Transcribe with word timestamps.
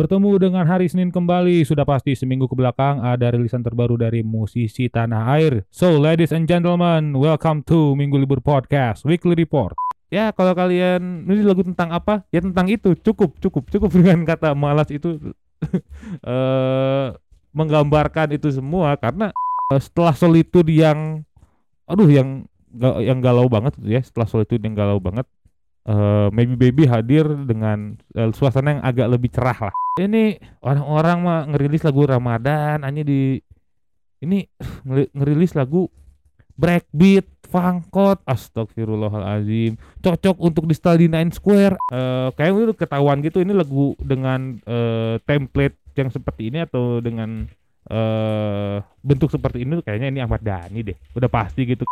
Bertemu 0.00 0.40
dengan 0.40 0.64
hari 0.64 0.88
Senin 0.88 1.12
kembali, 1.12 1.60
sudah 1.60 1.84
pasti 1.84 2.16
seminggu 2.16 2.48
ke 2.48 2.56
belakang 2.56 3.04
ada 3.04 3.36
rilisan 3.36 3.60
terbaru 3.60 4.00
dari 4.00 4.24
musisi 4.24 4.88
tanah 4.88 5.28
air. 5.36 5.68
So, 5.68 6.00
ladies 6.00 6.32
and 6.32 6.48
gentlemen, 6.48 7.12
welcome 7.20 7.60
to 7.68 7.92
Minggu 7.92 8.16
Libur 8.16 8.40
Podcast 8.40 9.04
Weekly 9.04 9.36
Report. 9.36 9.76
Ya, 10.08 10.32
kalau 10.32 10.56
kalian 10.56 11.28
ini 11.28 11.44
lagu 11.44 11.60
tentang 11.60 11.92
apa? 11.92 12.24
Ya 12.32 12.40
tentang 12.40 12.72
itu, 12.72 12.96
cukup, 12.96 13.36
cukup, 13.44 13.68
cukup 13.68 13.92
dengan 14.00 14.24
kata 14.24 14.56
malas 14.56 14.88
itu 14.88 15.20
eh 16.32 17.06
menggambarkan 17.52 18.40
itu 18.40 18.56
semua 18.56 18.96
karena 18.96 19.36
eh, 19.68 19.80
setelah 19.84 20.16
solitude 20.16 20.72
yang 20.72 21.28
aduh 21.84 22.08
yang 22.08 22.48
yang 23.04 23.20
galau 23.20 23.52
banget 23.52 23.76
ya, 23.84 24.00
setelah 24.00 24.24
solitude 24.24 24.64
yang 24.64 24.72
galau 24.72 24.96
banget 24.96 25.28
eh 25.90 26.28
Maybe 26.30 26.54
Baby 26.54 26.86
hadir 26.86 27.26
dengan 27.42 27.98
eh, 28.14 28.30
suasana 28.30 28.78
yang 28.78 28.82
agak 28.86 29.10
lebih 29.10 29.34
cerah 29.34 29.58
lah. 29.68 29.74
Ini 29.98 30.38
orang-orang 30.62 31.18
mah 31.18 31.40
ngerilis 31.50 31.82
lagu 31.82 32.06
Ramadan, 32.06 32.86
hanya 32.86 33.02
di 33.02 33.42
ini 34.22 34.46
ngeri- 34.86 35.10
ngerilis 35.10 35.58
lagu 35.58 35.90
breakbeat, 36.60 37.24
fangkot, 37.48 38.20
astagfirullahalazim, 38.28 39.80
cocok 40.04 40.36
untuk 40.38 40.68
di 40.68 40.76
style 40.76 41.08
Nine 41.08 41.32
Square. 41.32 41.80
Eh 41.90 42.28
kayaknya 42.36 42.70
itu 42.70 42.74
ketahuan 42.76 43.18
gitu 43.24 43.40
ini 43.42 43.56
lagu 43.56 43.96
dengan 43.98 44.60
eh, 44.62 45.16
template 45.24 45.80
yang 45.98 46.12
seperti 46.12 46.54
ini 46.54 46.62
atau 46.62 47.02
dengan 47.02 47.48
eh 47.90 48.76
bentuk 49.02 49.32
seperti 49.32 49.64
ini 49.64 49.80
kayaknya 49.82 50.08
ini 50.12 50.20
Ahmad 50.20 50.44
Dhani 50.44 50.84
deh. 50.84 50.96
Udah 51.16 51.32
pasti 51.32 51.64
gitu. 51.64 51.88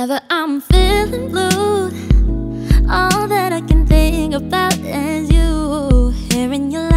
Whenever 0.00 0.24
I'm 0.30 0.62
feeling 0.62 1.28
blue, 1.28 1.90
all 2.88 3.28
that 3.28 3.52
I 3.52 3.60
can 3.60 3.86
think 3.86 4.32
about 4.32 4.72
is 4.78 5.30
you. 5.30 6.08
Hearing 6.30 6.70
your 6.70 6.89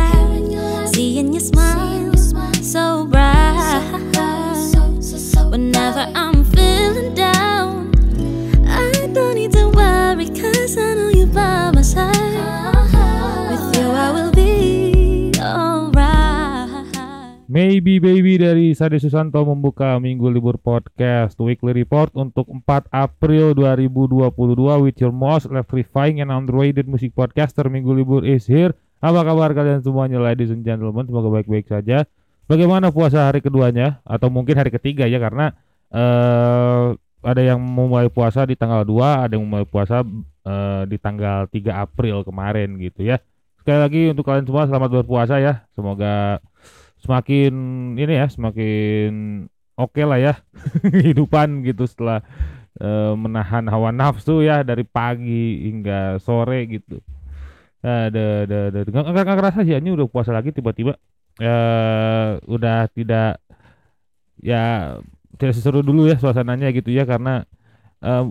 Maybe 17.74 17.98
Baby 17.98 18.38
dari 18.38 18.78
Sade 18.78 19.02
Susanto 19.02 19.42
membuka 19.42 19.98
Minggu 19.98 20.30
Libur 20.30 20.62
Podcast 20.62 21.34
Weekly 21.42 21.74
Report 21.82 22.14
untuk 22.14 22.46
4 22.46 22.86
April 22.94 23.58
2022 23.58 24.86
with 24.86 25.02
your 25.02 25.10
most 25.10 25.50
electrifying 25.50 26.22
and 26.22 26.30
underrated 26.30 26.86
music 26.86 27.18
podcaster 27.18 27.66
Minggu 27.66 27.90
Libur 27.98 28.22
is 28.30 28.46
here. 28.46 28.78
Apa 29.02 29.26
kabar 29.26 29.58
kalian 29.58 29.82
semuanya 29.82 30.22
ladies 30.22 30.54
and 30.54 30.62
gentlemen? 30.62 31.10
Semoga 31.10 31.34
baik-baik 31.34 31.66
saja. 31.66 32.06
Bagaimana 32.46 32.94
puasa 32.94 33.26
hari 33.26 33.42
keduanya 33.42 34.06
atau 34.06 34.30
mungkin 34.30 34.54
hari 34.54 34.70
ketiga 34.70 35.10
ya 35.10 35.18
karena 35.18 35.58
eh 35.90 36.94
ada 37.26 37.42
yang 37.42 37.58
memulai 37.58 38.06
puasa 38.14 38.46
di 38.46 38.54
tanggal 38.54 38.86
2, 38.86 39.26
ada 39.26 39.34
yang 39.34 39.50
memulai 39.50 39.66
puasa 39.66 40.06
eh, 40.46 40.84
di 40.86 41.02
tanggal 41.02 41.50
3 41.50 41.58
April 41.74 42.22
kemarin 42.22 42.78
gitu 42.78 43.02
ya. 43.02 43.18
Sekali 43.66 43.82
lagi 43.82 44.02
untuk 44.14 44.30
kalian 44.30 44.46
semua 44.46 44.70
selamat 44.70 44.90
berpuasa 45.02 45.42
ya. 45.42 45.66
Semoga 45.74 46.38
semakin 47.04 47.54
ini 48.00 48.14
ya 48.16 48.28
semakin 48.32 49.12
oke 49.76 50.02
lah 50.08 50.20
ya 50.20 50.34
kehidupan 50.94 51.68
gitu 51.68 51.84
setelah 51.84 52.24
eh, 52.80 53.14
menahan 53.20 53.68
hawa 53.68 53.92
nafsu 53.92 54.40
ya 54.40 54.64
dari 54.64 54.88
pagi 54.88 55.68
hingga 55.68 56.18
sore 56.24 56.66
gitu. 56.72 57.04
Ada 57.84 58.48
ada 58.48 58.58
ada. 58.72 58.80
Nggak 58.88 59.12
nggak 59.12 59.38
kerasa 59.44 59.60
sih 59.68 59.76
ini 59.76 59.92
udah 59.92 60.08
puasa 60.08 60.32
lagi 60.32 60.56
tiba-tiba. 60.56 60.96
Eh 61.44 62.40
udah 62.48 62.88
tidak 62.96 63.44
ya 64.40 64.96
tidak 65.36 65.54
seseru 65.60 65.84
dulu 65.84 66.08
ya 66.08 66.16
suasananya 66.16 66.72
gitu 66.72 66.96
ya 66.96 67.04
karena 67.04 67.44
eh, 68.00 68.24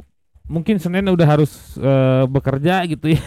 mungkin 0.48 0.80
Senin 0.80 1.12
udah 1.12 1.28
harus 1.28 1.76
eh, 1.76 2.24
bekerja 2.24 2.88
gitu 2.88 3.12
ya. 3.12 3.20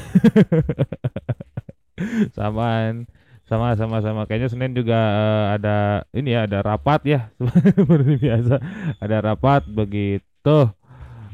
Samaan 2.35 3.05
sama 3.45 3.77
sama 3.77 4.01
sama. 4.01 4.21
Kayaknya 4.25 4.49
Senin 4.49 4.71
juga 4.73 4.97
eh, 4.97 5.45
ada 5.61 5.77
ini 6.13 6.33
ya 6.33 6.49
ada 6.49 6.65
rapat 6.65 7.01
ya. 7.05 7.19
Seperti 7.77 8.13
biasa 8.21 8.55
ada 8.99 9.17
rapat 9.21 9.61
begitu. 9.69 10.57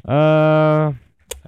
Eh 0.06 0.84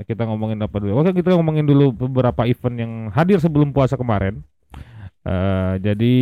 kita 0.07 0.25
ngomongin 0.25 0.57
apa 0.63 0.79
dulu? 0.79 1.03
Oke 1.03 1.11
kita 1.13 1.35
ngomongin 1.35 1.67
dulu 1.67 1.93
beberapa 1.93 2.47
event 2.47 2.75
yang 2.79 2.93
hadir 3.11 3.37
sebelum 3.37 3.75
puasa 3.75 3.99
kemarin. 3.99 4.41
Eh 5.27 5.73
jadi 5.83 6.15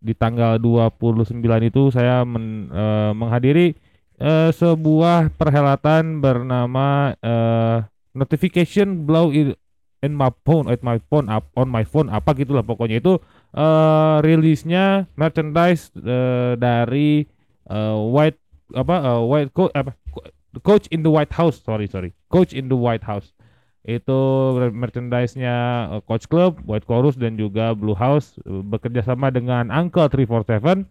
di 0.00 0.14
tanggal 0.16 0.56
29 0.56 1.36
itu 1.60 1.92
saya 1.92 2.24
men- 2.24 2.72
eh, 2.72 3.12
menghadiri 3.12 3.76
eh, 4.16 4.50
sebuah 4.52 5.34
perhelatan 5.36 6.24
bernama 6.24 7.12
eh, 7.20 7.84
notification 8.16 9.04
blow 9.04 9.28
in, 9.28 9.52
in 10.00 10.16
my 10.16 10.32
phone 10.44 10.72
at 10.72 10.80
my 10.80 10.96
phone 11.12 11.28
up 11.28 11.52
on 11.52 11.68
my 11.68 11.84
phone 11.84 12.08
apa 12.08 12.32
gitulah 12.32 12.64
pokoknya 12.64 12.98
itu 12.98 13.20
eh 13.50 14.16
rilisnya 14.22 15.10
merchandise 15.18 15.90
eh, 15.98 16.54
dari 16.54 17.26
eh, 17.70 17.96
white 18.14 18.38
apa 18.76 18.96
eh, 19.02 19.22
white 19.26 19.50
coach 19.54 19.72
apa 19.74 19.92
Co- 20.14 20.26
coach 20.62 20.86
in 20.90 21.02
the 21.02 21.10
white 21.10 21.32
house. 21.34 21.58
Sorry 21.62 21.86
sorry. 21.90 22.14
Coach 22.30 22.54
in 22.54 22.70
the 22.70 22.78
white 22.78 23.02
house. 23.02 23.34
Itu 23.80 24.52
merchandise-nya 24.76 25.88
coach 26.04 26.28
club 26.28 26.60
white 26.68 26.84
chorus 26.84 27.16
dan 27.16 27.40
juga 27.40 27.72
blue 27.72 27.96
house 27.96 28.36
bekerja 28.44 29.00
sama 29.00 29.32
dengan 29.32 29.72
uncle 29.72 30.04
347 30.12 30.84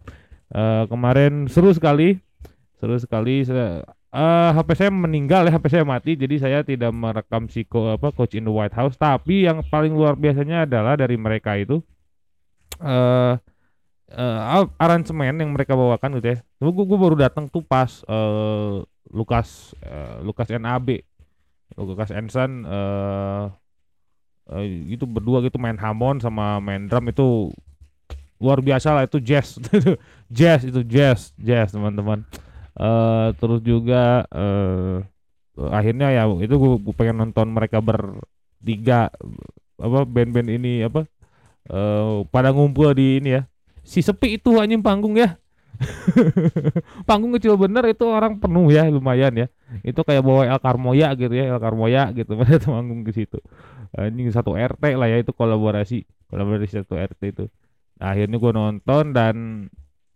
Eh, 0.50 0.84
kemarin 0.90 1.46
seru 1.46 1.70
sekali. 1.70 2.18
Seru 2.82 2.98
sekali. 2.98 3.46
Eh 4.10 4.50
HP 4.50 4.68
saya 4.74 4.90
meninggal 4.90 5.46
ya 5.46 5.54
HP 5.54 5.70
saya 5.70 5.84
mati 5.86 6.18
jadi 6.18 6.34
saya 6.42 6.58
tidak 6.66 6.90
merekam 6.90 7.46
si 7.46 7.62
apa 7.70 8.10
coach 8.10 8.34
in 8.34 8.42
the 8.42 8.50
white 8.50 8.74
house. 8.74 8.98
Tapi 8.98 9.46
yang 9.46 9.62
paling 9.70 9.94
luar 9.94 10.18
biasanya 10.18 10.66
adalah 10.66 10.98
dari 10.98 11.14
mereka 11.14 11.54
itu 11.54 11.78
eh 12.78 13.34
eh 14.10 14.38
aransemen 14.78 15.38
yang 15.38 15.50
mereka 15.54 15.74
bawakan 15.78 16.18
gitu 16.18 16.34
ya. 16.34 16.38
Gue 16.62 16.84
gue 16.86 16.98
baru 16.98 17.16
datang 17.18 17.46
tuh 17.50 17.62
pas 17.66 18.02
eh 18.06 18.82
Lukas 19.10 19.74
eh, 19.82 20.18
Lukas 20.22 20.48
NAB. 20.54 21.02
Lukas 21.78 22.10
Ensan 22.14 22.66
eh 22.66 23.46
eh, 24.50 24.64
itu 24.94 25.04
berdua 25.06 25.42
gitu 25.46 25.56
main 25.62 25.78
Hammond 25.78 26.22
sama 26.24 26.58
main 26.62 26.86
drum 26.90 27.06
itu 27.10 27.50
luar 28.40 28.58
biasa 28.64 28.96
lah 28.96 29.04
itu 29.06 29.18
jazz. 29.20 29.60
jazz 30.38 30.64
itu 30.64 30.80
jazz, 30.86 31.32
jazz 31.38 31.70
teman-teman. 31.74 32.24
eh 32.80 33.28
terus 33.36 33.60
juga 33.60 34.24
eh 34.32 35.04
akhirnya 35.68 36.08
ya 36.14 36.24
itu 36.40 36.54
gue 36.56 36.94
pengen 36.96 37.20
nonton 37.28 37.52
mereka 37.52 37.82
bertiga 37.84 39.12
apa 39.76 39.98
band-band 40.08 40.48
ini 40.48 40.84
apa 40.86 41.04
eh 41.68 42.24
pada 42.32 42.54
ngumpul 42.54 42.94
di 42.96 43.20
ini 43.20 43.36
ya. 43.36 43.42
Si 43.84 44.00
sepi 44.00 44.38
itu 44.38 44.56
anjing 44.56 44.80
panggung 44.80 45.18
ya. 45.18 45.40
Panggung 47.08 47.32
kecil 47.36 47.56
bener 47.56 47.88
itu 47.88 48.04
orang 48.04 48.36
penuh 48.36 48.68
ya 48.68 48.84
lumayan 48.88 49.32
ya. 49.32 49.46
Itu 49.80 50.04
kayak 50.04 50.20
bawa 50.20 50.44
El 50.44 50.60
Carmoya 50.60 51.16
gitu 51.16 51.32
ya 51.32 51.56
El 51.56 51.60
Carmoya 51.60 52.12
gitu. 52.12 52.36
Pada 52.40 52.60
manggung 52.68 53.02
ke 53.02 53.12
situ. 53.16 53.40
Anjing 53.96 54.28
satu 54.30 54.54
RT 54.54 54.84
lah 54.94 55.08
ya 55.08 55.18
itu 55.18 55.32
kolaborasi. 55.32 56.04
Kolaborasi 56.28 56.84
satu 56.84 57.00
RT 57.00 57.22
itu. 57.32 57.44
Nah, 58.00 58.16
akhirnya 58.16 58.36
gue 58.40 58.52
nonton 58.52 59.04
dan 59.12 59.36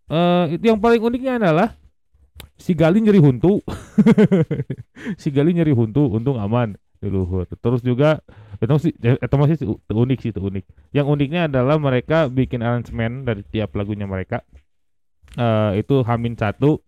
eh 0.08 0.44
itu 0.52 0.64
yang 0.68 0.80
paling 0.80 1.00
uniknya 1.00 1.40
adalah 1.40 1.76
si 2.60 2.76
Gali 2.76 3.00
nyeri 3.00 3.20
huntu. 3.20 3.60
Si 5.20 5.28
Gali 5.28 5.52
nyeri 5.52 5.72
huntu 5.76 6.08
untung 6.08 6.40
aman 6.40 6.80
di 7.00 7.08
luhur. 7.10 7.46
Terus 7.48 7.80
juga 7.84 8.20
itu 8.58 8.70
masih 8.70 8.92
itu 8.96 9.36
masih 9.36 9.56
si- 9.60 9.68
unik 9.90 10.18
sih 10.22 10.30
itu 10.32 10.40
unik. 10.40 10.64
Yang 10.96 11.06
uniknya 11.10 11.40
adalah 11.50 11.76
mereka 11.78 12.26
bikin 12.30 12.60
aransemen 12.64 13.26
dari 13.26 13.42
tiap 13.46 13.74
lagunya 13.76 14.06
mereka. 14.08 14.42
Eh 15.34 15.82
itu 15.82 16.06
Hamin 16.06 16.38
satu 16.38 16.78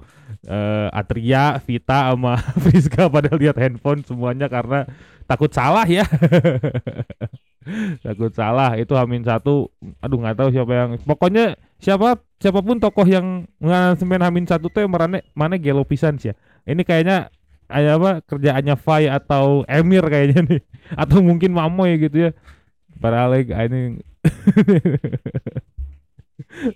eh 0.46 0.88
Atria 0.94 1.58
Vita 1.58 2.14
sama 2.14 2.38
Friska 2.62 3.10
pada 3.10 3.34
lihat 3.34 3.58
handphone 3.58 4.06
semuanya 4.06 4.46
karena 4.46 4.86
takut 5.26 5.50
salah 5.50 5.86
ya. 5.86 6.06
Takut 8.04 8.30
salah. 8.30 8.78
Itu 8.78 8.94
Hamin 8.94 9.26
satu 9.26 9.70
aduh 9.98 10.18
nggak 10.22 10.36
tahu 10.38 10.48
siapa 10.54 10.72
yang 10.72 10.90
pokoknya 11.02 11.58
siapa 11.82 12.22
siapa 12.38 12.60
pun 12.62 12.78
tokoh 12.78 13.06
yang 13.06 13.50
ngaransemen 13.58 14.22
Hamin 14.22 14.46
satu 14.46 14.70
tuh 14.70 14.86
yang 14.86 14.92
mana 14.92 15.18
mana 15.34 15.58
gelo 15.58 15.82
pisan 15.82 16.14
sih 16.20 16.30
ya. 16.30 16.34
Ini 16.66 16.82
kayaknya 16.86 17.30
kayak 17.66 17.92
apa 17.98 18.10
kerjaannya 18.26 18.74
Fai 18.78 19.10
atau 19.10 19.66
Emir 19.66 20.04
kayaknya 20.06 20.40
nih. 20.46 20.60
Atau 21.02 21.18
mungkin 21.18 21.50
Mamoy 21.50 21.98
gitu 21.98 22.28
ya. 22.28 22.30
Para 23.02 23.26
leg 23.28 23.50
ini 23.50 23.98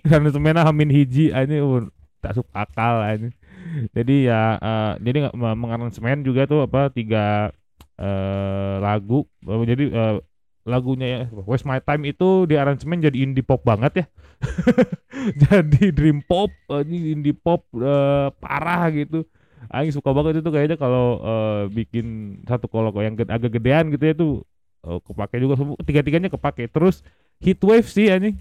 karena 0.09 0.29
semena 0.33 0.61
Hamin 0.65 0.89
hiji 0.89 1.29
ini 1.33 1.57
uh, 1.61 1.85
tak 2.21 2.37
masuk 2.37 2.47
akal 2.53 3.01
ini. 3.07 3.29
Jadi 3.95 4.27
ya 4.27 4.57
eh, 4.59 4.91
jadi 4.99 5.17
nggak 5.29 5.35
me- 5.37 5.57
mengaransemen 5.57 6.27
juga 6.27 6.43
tuh 6.49 6.65
apa 6.65 6.91
tiga 6.91 7.49
eh, 7.97 8.75
lagu. 8.81 9.25
Jadi 9.41 9.83
eh, 9.89 10.15
lagunya 10.67 11.07
ya 11.07 11.19
Waste 11.45 11.65
My 11.65 11.81
Time 11.81 12.13
itu 12.13 12.45
di 12.45 12.55
aransemen 12.57 13.01
jadi 13.01 13.17
indie 13.25 13.45
pop 13.45 13.61
banget 13.65 14.03
ya. 14.03 14.05
Jadi 15.45 15.93
dream 15.93 16.25
pop 16.25 16.49
ini 16.81 17.13
indie 17.13 17.37
pop 17.37 17.65
eh, 17.77 18.29
parah 18.41 18.89
gitu 18.93 19.25
Aing 19.69 19.93
suka 19.93 20.09
banget 20.15 20.41
itu 20.41 20.49
kayaknya 20.49 20.77
kalau 20.79 21.21
eh, 21.21 21.61
bikin 21.69 22.05
satu 22.49 22.65
kalau 22.65 22.89
yang 22.97 23.13
ged- 23.13 23.29
agak 23.29 23.51
gedean 23.61 23.93
gitu 23.93 24.03
ya 24.09 24.13
tuh 24.17 24.33
eh, 24.87 24.99
kepake 25.05 25.35
juga 25.37 25.53
semua 25.59 25.77
tiga-tiganya 25.85 26.29
kepake. 26.33 26.65
Terus 26.71 27.05
Heatwave 27.41 27.85
sih 27.85 28.09
anjing. 28.09 28.37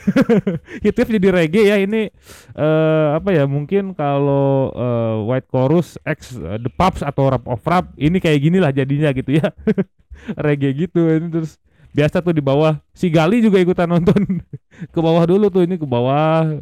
Heatwave 0.84 1.10
jadi 1.16 1.28
reggae 1.30 1.62
ya 1.70 1.76
ini. 1.80 2.10
Eh 2.56 3.06
apa 3.16 3.30
ya 3.32 3.44
mungkin 3.48 3.94
kalau 3.96 4.74
eh, 4.74 5.16
White 5.30 5.48
Chorus 5.48 5.96
X 6.04 6.36
eh, 6.36 6.58
The 6.60 6.70
Pups 6.72 7.00
atau 7.00 7.30
Rap 7.32 7.44
of 7.48 7.62
Rap 7.64 7.94
ini 7.96 8.18
kayak 8.20 8.40
gini 8.42 8.58
lah 8.60 8.74
jadinya 8.74 9.10
gitu 9.14 9.40
ya. 9.40 9.48
Reggae 10.44 10.72
gitu 10.86 11.08
ini 11.08 11.28
terus 11.32 11.56
biasa 11.94 12.20
tuh 12.20 12.34
di 12.34 12.42
bawah. 12.42 12.78
Si 12.92 13.08
Gali 13.08 13.40
juga 13.40 13.62
ikutan 13.62 13.86
nonton. 13.88 14.42
Ke 14.94 14.98
bawah 15.00 15.24
dulu 15.24 15.46
tuh 15.50 15.62
ini 15.64 15.78
ke 15.78 15.86
bawah 15.86 16.58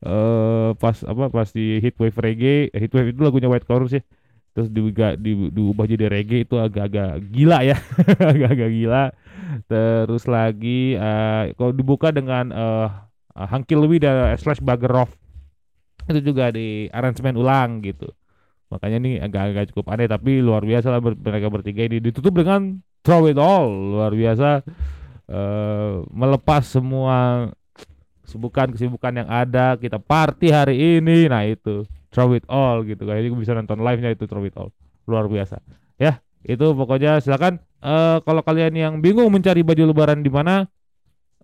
eh 0.00 0.70
pas 0.80 0.96
apa 1.04 1.24
pas 1.28 1.48
di 1.52 1.78
Heatwave 1.84 2.16
reggae 2.16 2.72
eh, 2.72 2.80
Heatwave 2.80 3.12
itu 3.12 3.20
lagunya 3.20 3.48
White 3.52 3.68
Chorus 3.68 3.92
ya 3.96 4.02
terus 4.50 4.68
juga 4.74 5.14
di, 5.14 5.48
diubah 5.54 5.86
jadi 5.86 6.10
reggae 6.10 6.42
itu 6.42 6.58
agak-agak 6.58 7.22
gila 7.30 7.62
ya. 7.62 7.78
Agak-agak 8.34 8.70
gila. 8.74 9.04
Terus 9.70 10.24
lagi 10.26 10.98
eh 10.98 11.54
kalau 11.54 11.70
dibuka 11.70 12.10
dengan 12.10 12.50
eh 12.50 12.88
Hanky 13.40 13.78
Louis 13.78 14.02
dan 14.02 14.34
slash 14.36 14.58
Bagerov 14.60 15.08
itu 16.10 16.20
juga 16.34 16.50
di 16.50 16.90
aransemen 16.90 17.38
ulang 17.38 17.78
gitu. 17.86 18.10
Makanya 18.70 18.98
ini 19.02 19.12
agak-agak 19.22 19.70
cukup 19.74 19.94
aneh 19.94 20.06
tapi 20.10 20.42
luar 20.42 20.62
biasa 20.66 20.90
lah 20.90 21.00
ber- 21.02 21.18
mereka 21.18 21.46
bertiga 21.50 21.86
ini. 21.86 22.02
Ditutup 22.02 22.34
dengan 22.34 22.82
Throw 23.06 23.30
It 23.30 23.38
All. 23.38 23.70
Luar 23.70 24.12
biasa 24.14 24.66
eh 25.30 25.92
melepas 26.10 26.66
semua 26.66 27.48
kesibukan-kesibukan 28.30 29.12
yang 29.18 29.26
ada 29.26 29.74
kita 29.74 29.98
party 29.98 30.54
hari 30.54 31.02
ini. 31.02 31.26
Nah 31.26 31.42
itu. 31.42 31.82
Throw 32.14 32.30
It 32.38 32.46
All 32.46 32.86
gitu. 32.86 33.02
Kayaknya 33.10 33.34
bisa 33.34 33.52
nonton 33.58 33.82
live-nya 33.82 34.14
itu 34.14 34.30
Throw 34.30 34.46
It 34.46 34.54
All. 34.54 34.70
Luar 35.10 35.26
biasa. 35.26 35.58
Ya 35.98 36.22
itu 36.46 36.70
pokoknya 36.78 37.18
silakan. 37.18 37.58
Eh 37.82 38.22
kalau 38.22 38.46
kalian 38.46 38.78
yang 38.78 38.94
bingung 39.02 39.26
mencari 39.34 39.66
baju 39.66 39.90
lebaran 39.90 40.22
di 40.22 40.30
mana 40.30 40.70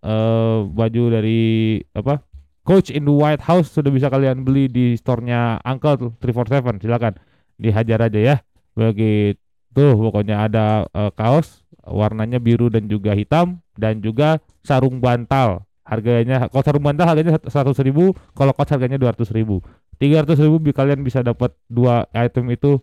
eh 0.07 0.59
baju 0.63 1.03
dari 1.11 1.83
apa 1.91 2.23
Coach 2.67 2.95
in 2.95 3.07
the 3.07 3.15
White 3.15 3.43
House 3.47 3.71
sudah 3.75 3.91
bisa 3.95 4.11
kalian 4.11 4.43
beli 4.43 4.67
di 4.67 4.99
store-nya 4.99 5.59
Uncle 5.67 6.15
347 6.23 6.87
silakan. 6.87 7.19
Dihajar 7.59 8.07
aja 8.07 8.21
ya. 8.23 8.37
Begitu. 8.79 9.39
Pokoknya 9.75 10.47
ada 10.47 10.87
eh, 10.91 11.11
kaos 11.15 11.67
warnanya 11.87 12.43
biru 12.43 12.67
dan 12.71 12.91
juga 12.91 13.15
hitam 13.15 13.63
dan 13.79 14.03
juga 14.03 14.43
sarung 14.67 14.99
bantal 14.99 15.66
harganya 15.87 16.51
kalau 16.51 16.63
sarung 16.67 16.83
bantal 16.83 17.07
harganya 17.07 17.39
seratus 17.47 17.79
ribu 17.87 18.11
kalau 18.35 18.51
kaos 18.51 18.69
harganya 18.75 18.99
dua 18.99 19.15
ratus 19.15 19.31
ribu. 19.31 19.63
tiga 19.97 20.27
ratus 20.27 20.43
ribu 20.43 20.61
kalian 20.75 21.01
bisa 21.01 21.23
dapat 21.23 21.55
dua 21.71 22.05
item 22.13 22.53
itu 22.53 22.83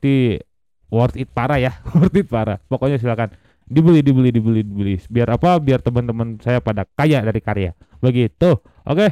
di 0.00 0.40
worth 0.88 1.14
it 1.20 1.28
parah 1.30 1.60
ya 1.60 1.72
worth 1.94 2.16
it 2.16 2.26
parah. 2.26 2.56
Pokoknya 2.66 2.96
silakan 2.96 3.36
dibeli 3.68 4.00
dibeli 4.00 4.32
dibeli 4.32 4.64
dibeli. 4.64 4.96
Biar 5.12 5.36
apa? 5.36 5.60
Biar 5.60 5.84
teman-teman 5.84 6.40
saya 6.40 6.64
pada 6.64 6.88
kaya 6.96 7.20
dari 7.20 7.40
karya. 7.44 7.76
Begitu 8.00 8.56
oke? 8.88 9.06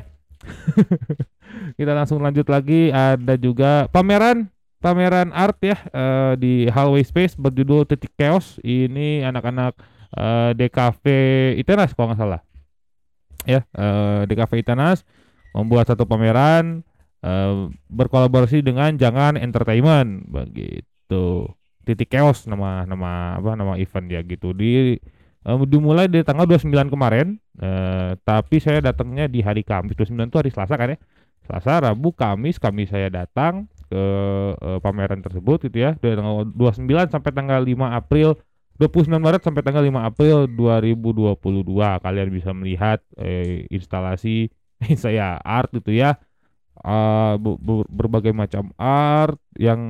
Kita 1.79 1.93
langsung 1.93 2.25
lanjut 2.25 2.49
lagi. 2.49 2.89
Ada 2.89 3.37
juga 3.37 3.87
pameran 3.93 4.49
pameran 4.83 5.31
art 5.31 5.63
ya 5.63 5.77
eh, 5.79 6.33
di 6.41 6.53
hallway 6.73 7.05
space 7.05 7.37
berjudul 7.37 7.85
titik 7.85 8.17
chaos. 8.17 8.57
Ini 8.65 9.29
anak-anak 9.29 9.77
eh, 10.17 10.51
DKV 10.57 11.05
Itenas 11.61 11.93
kalau 11.93 12.17
nggak 12.17 12.19
salah 12.19 12.43
ya. 13.49 13.65
Eh, 13.75 14.21
DKV 14.29 14.53
Itenas 14.63 15.07
membuat 15.53 15.89
satu 15.91 16.09
pameran 16.09 16.83
eh, 17.23 17.55
berkolaborasi 17.91 18.65
dengan 18.65 18.95
Jangan 18.97 19.37
Entertainment. 19.39 20.27
Begitu. 20.29 21.49
Titik 21.83 22.15
chaos 22.15 22.47
nama 22.47 22.87
nama 22.87 23.43
apa 23.43 23.59
nama 23.59 23.75
event 23.77 24.07
ya 24.07 24.21
gitu. 24.23 24.55
Di 24.55 24.97
eh, 25.43 25.59
dimulai 25.67 26.07
dari 26.07 26.23
tanggal 26.23 26.47
29 26.47 26.93
kemarin 26.93 27.37
eh, 27.59 28.15
tapi 28.23 28.57
saya 28.63 28.81
datangnya 28.81 29.27
di 29.27 29.43
hari 29.43 29.67
Kamis. 29.67 29.99
29 29.99 30.31
itu 30.31 30.39
hari 30.39 30.51
Selasa 30.55 30.75
kan 30.79 30.95
ya? 30.95 30.99
Selasa 31.43 31.91
Rabu 31.91 32.15
Kamis 32.15 32.63
Kamis 32.63 32.95
saya 32.95 33.11
datang 33.11 33.67
ke 33.91 34.05
eh, 34.57 34.79
pameran 34.81 35.21
tersebut 35.21 35.69
gitu 35.69 35.79
ya. 35.83 35.99
Dari 35.99 36.15
tanggal 36.15 36.49
29 36.55 37.13
sampai 37.13 37.31
tanggal 37.35 37.61
5 37.61 37.99
April 37.99 38.39
29 38.79 39.23
Maret 39.23 39.43
sampai 39.45 39.63
tanggal 39.65 39.85
5 39.85 40.09
April 40.09 40.37
2022 40.51 42.03
kalian 42.05 42.29
bisa 42.33 42.51
melihat 42.57 42.99
eh, 43.21 43.69
instalasi 43.71 44.51
saya 45.05 45.39
art 45.43 45.71
gitu 45.77 45.93
ya. 45.95 46.19
Be- 47.43 47.87
berbagai 47.93 48.33
macam 48.35 48.75
art 48.81 49.39
yang 49.55 49.81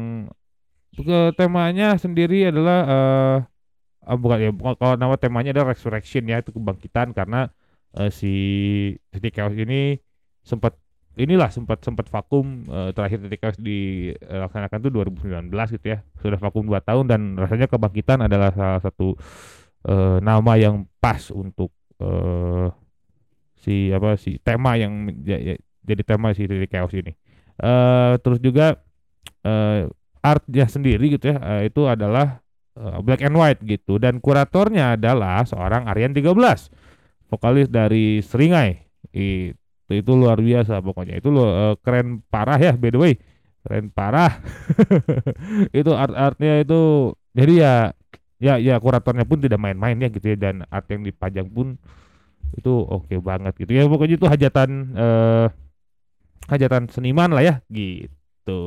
ke 0.92 1.32
temanya 1.38 1.96
sendiri 1.96 2.50
adalah 2.52 2.78
ah, 4.06 4.16
bukan 4.18 4.38
ya 4.44 4.50
bukan 4.52 4.74
kalau 4.80 4.94
nama 4.98 5.14
temanya 5.18 5.50
adalah 5.54 5.72
resurrection 5.74 6.22
ya 6.30 6.42
itu 6.42 6.50
kebangkitan. 6.54 7.14
Karena 7.16 7.48
eh, 7.98 8.10
si 8.12 8.32
titik 9.12 9.32
chaos 9.36 9.54
ini 9.56 9.98
sempat 10.42 10.74
inilah 11.16 11.52
sempat 11.52 11.84
sempat 11.84 12.08
vakum 12.08 12.64
eh, 12.68 12.90
terakhir 12.96 13.20
chaos 13.36 13.58
dilaksanakan 13.60 14.78
tuh 14.80 14.90
2019 14.92 15.52
gitu 15.76 15.86
ya. 15.92 15.98
Sudah 16.20 16.38
vakum 16.40 16.64
2 16.64 16.80
tahun 16.80 17.04
dan 17.08 17.20
rasanya 17.36 17.68
kebangkitan 17.68 18.24
adalah 18.24 18.50
salah 18.54 18.80
satu 18.80 19.16
eh, 19.88 20.18
nama 20.22 20.52
yang 20.56 20.88
pas 21.02 21.28
untuk 21.32 21.72
eh, 22.00 22.68
si 23.62 23.94
apa 23.94 24.18
si 24.18 24.42
tema 24.42 24.74
yang 24.74 25.10
ja- 25.22 25.38
ja- 25.38 25.62
jadi 25.86 26.02
tema 26.02 26.34
si 26.34 26.46
titik 26.46 26.70
chaos 26.72 26.92
ini. 26.94 27.12
Eh 27.62 28.14
terus 28.24 28.38
juga 28.42 28.80
eh 29.44 29.86
artnya 30.22 30.66
sendiri 30.70 31.18
gitu 31.18 31.34
ya 31.34 31.36
eh, 31.38 31.62
itu 31.70 31.84
adalah 31.86 32.40
eh, 32.78 32.98
black 33.02 33.22
and 33.26 33.36
white 33.36 33.60
gitu. 33.62 33.98
Dan 34.00 34.18
kuratornya 34.22 34.96
adalah 34.98 35.44
seorang 35.46 35.86
Aryan 35.90 36.14
13 36.16 36.72
vokalis 37.32 37.68
dari 37.72 38.20
Seringai 38.20 38.88
itu 39.92 40.00
itu 40.00 40.12
luar 40.16 40.40
biasa 40.40 40.80
pokoknya 40.80 41.20
itu 41.20 41.28
lu- 41.28 41.44
eh, 41.46 41.74
keren 41.84 42.24
parah 42.32 42.56
ya 42.56 42.72
by 42.76 42.90
the 42.92 42.98
way. 43.00 43.14
Keren 43.62 43.94
parah. 43.94 44.42
Itu 45.78 45.94
art-artnya 45.94 46.66
itu 46.66 47.14
jadi 47.30 47.52
ya 47.62 47.74
ya 48.42 48.54
ya 48.58 48.74
kuratornya 48.82 49.22
pun 49.22 49.38
tidak 49.38 49.62
main-main 49.62 49.94
ya 50.02 50.10
gitu 50.10 50.34
ya 50.34 50.36
dan 50.50 50.66
art 50.66 50.90
yang 50.90 51.06
dipajang 51.06 51.46
pun 51.46 51.78
itu 52.58 52.72
oke 52.72 53.14
banget 53.22 53.54
gitu 53.60 53.72
ya. 53.76 53.86
Pokoknya 53.88 54.16
itu 54.20 54.26
hajatan 54.28 54.70
eh 54.98 55.46
hajatan 56.50 56.90
seniman 56.90 57.30
lah 57.32 57.42
ya 57.44 57.54
gitu. 57.70 58.60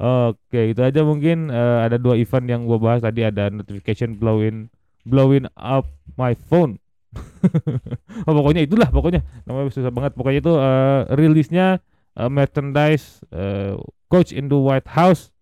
Oke, 0.00 0.72
itu 0.72 0.80
aja 0.80 1.04
mungkin 1.04 1.52
eh, 1.52 1.78
ada 1.84 2.00
dua 2.00 2.16
event 2.16 2.46
yang 2.48 2.64
gua 2.64 2.80
bahas 2.80 3.04
tadi 3.04 3.20
ada 3.20 3.52
notification 3.52 4.16
blowing 4.16 4.72
blowing 5.04 5.44
up 5.60 5.84
my 6.16 6.32
phone. 6.32 6.80
oh, 8.26 8.32
pokoknya 8.32 8.62
itulah 8.62 8.88
pokoknya 8.88 9.26
namanya 9.46 9.70
susah 9.74 9.90
banget. 9.90 10.12
Pokoknya 10.14 10.38
itu 10.40 10.54
eh, 10.54 11.00
rilisnya 11.18 11.66
eh, 12.14 12.30
merchandise 12.30 13.22
eh, 13.34 13.74
Coach 14.10 14.34
in 14.34 14.50
the 14.50 14.58
White 14.58 14.90
House 14.90 15.34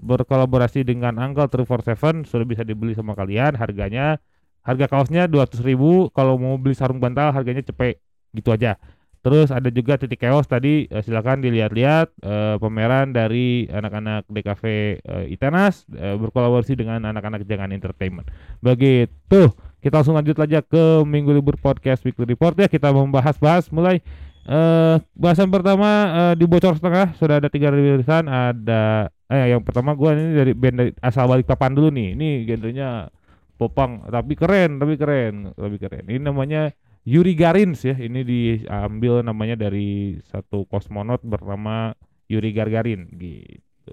berkolaborasi 0.00 0.84
dengan 0.84 1.16
Uncle 1.16 1.48
347 1.48 2.28
sudah 2.28 2.46
bisa 2.46 2.62
dibeli 2.66 2.92
sama 2.92 3.16
kalian. 3.16 3.56
Harganya 3.56 4.20
harga 4.64 4.86
kaosnya 4.88 5.28
200.000 5.28 6.12
kalau 6.12 6.40
mau 6.40 6.56
beli 6.56 6.72
sarung 6.72 6.98
bantal 7.00 7.32
harganya 7.32 7.60
cepet 7.64 8.00
gitu 8.32 8.52
aja. 8.52 8.80
Terus 9.24 9.48
ada 9.48 9.72
juga 9.72 9.96
titik 9.96 10.20
chaos 10.20 10.44
tadi 10.44 10.84
eh, 10.84 11.00
silakan 11.00 11.40
dilihat-lihat 11.40 12.12
eh, 12.20 12.56
pameran 12.60 13.16
dari 13.16 13.64
anak-anak 13.72 14.28
DKV 14.28 14.64
eh, 15.00 15.32
Itenas 15.32 15.88
eh, 15.96 16.12
berkolaborasi 16.20 16.76
dengan 16.76 17.00
anak-anak 17.08 17.48
Jangan 17.48 17.72
Entertainment. 17.72 18.28
Begitu. 18.60 19.48
Kita 19.84 20.00
langsung 20.00 20.16
lanjut 20.16 20.32
aja 20.40 20.64
ke 20.64 21.04
Minggu 21.04 21.28
Libur 21.28 21.60
Podcast 21.60 22.00
Weekly 22.08 22.32
Report 22.32 22.56
ya. 22.56 22.72
Kita 22.72 22.88
membahas-bahas 22.88 23.68
mulai 23.68 24.00
eh 24.44 24.96
bahasan 25.12 25.52
pertama 25.52 25.88
eh, 26.32 26.34
di 26.40 26.48
bocor 26.48 26.76
setengah 26.80 27.12
sudah 27.20 27.36
ada 27.40 27.48
tiga 27.52 27.68
rilisan 27.68 28.28
ada 28.28 29.08
eh 29.28 29.52
yang 29.52 29.64
pertama 29.64 29.96
gua 29.96 30.12
ini 30.12 30.36
dari 30.36 30.52
band 30.52 30.76
dari 30.76 30.90
asal 31.04 31.28
balik 31.28 31.44
papan 31.44 31.76
dulu 31.76 31.92
nih. 31.92 32.16
Ini 32.16 32.28
genrenya 32.48 33.12
popang 33.60 34.08
tapi 34.08 34.32
keren, 34.32 34.80
tapi 34.80 34.96
keren, 34.96 35.52
tapi 35.52 35.76
keren. 35.76 36.04
Ini 36.08 36.20
namanya 36.32 36.72
Yuri 37.04 37.36
Garins 37.36 37.84
ya. 37.84 37.92
Ini 37.92 38.24
diambil 38.24 39.20
namanya 39.20 39.68
dari 39.68 40.16
satu 40.32 40.64
kosmonot 40.64 41.20
bernama 41.28 41.92
Yuri 42.32 42.56
Gagarin 42.56 43.12
gitu. 43.20 43.92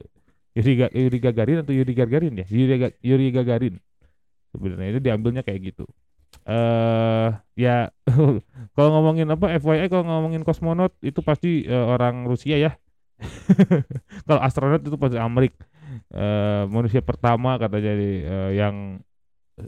Yuri, 0.56 0.74
Ga- 0.88 0.94
Yuri 0.96 1.20
Gagarin 1.20 1.58
atau 1.68 1.76
Yuri 1.76 1.92
Gagarin 1.92 2.40
ya? 2.40 2.46
Yuri, 2.48 2.76
Ga- 2.80 2.98
Yuri 3.04 3.28
Gagarin. 3.36 3.76
Sebenarnya 4.52 4.90
itu 4.98 5.02
diambilnya 5.04 5.42
kayak 5.48 5.62
gitu. 5.74 5.86
eh 6.48 7.30
ya 7.60 7.92
kalau 8.76 8.90
ngomongin 8.98 9.28
apa 9.30 9.52
FYI 9.62 9.92
kalau 9.92 10.04
ngomongin 10.08 10.42
kosmonot 10.48 10.96
itu 11.06 11.20
pasti 11.22 11.68
eh, 11.68 11.86
orang 11.94 12.26
Rusia 12.28 12.58
ya. 12.58 12.72
kalau 14.28 14.42
astronot 14.42 14.82
itu 14.82 14.98
pasti 14.98 15.18
Amerik. 15.22 15.54
Eh, 16.12 16.64
manusia 16.72 17.00
pertama 17.04 17.56
katanya 17.62 17.94
di, 17.96 18.24
eh, 18.24 18.52
yang 18.60 18.76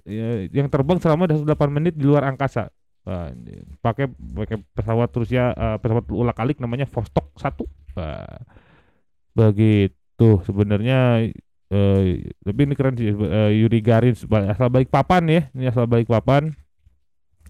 eh, 0.07 0.47
yang 0.51 0.67
terbang 0.71 0.97
selama 1.03 1.27
8 1.29 1.69
menit 1.71 1.93
di 1.99 2.05
luar 2.07 2.25
angkasa. 2.27 2.71
Ini 3.03 3.79
pakai 3.83 4.07
pakai 4.11 4.57
pesawat 4.71 5.11
Rusia 5.11 5.51
eh, 5.51 5.77
pesawat 5.83 6.07
ulak 6.11 6.39
alik 6.39 6.57
namanya 6.63 6.87
Vostok 6.87 7.35
1. 7.35 7.67
Wah, 7.99 8.39
begitu 9.37 10.41
sebenarnya 10.45 11.29
eh 11.73 12.29
tapi 12.45 12.69
ini 12.69 12.73
keren 12.77 12.93
sih 12.93 13.09
eh, 13.09 13.51
Yuri 13.57 13.81
Garin 13.81 14.13
asal 14.45 14.69
balik 14.69 14.93
papan 14.93 15.23
ya 15.25 15.41
ini 15.57 15.65
asal 15.65 15.89
balik 15.89 16.05
papan. 16.05 16.53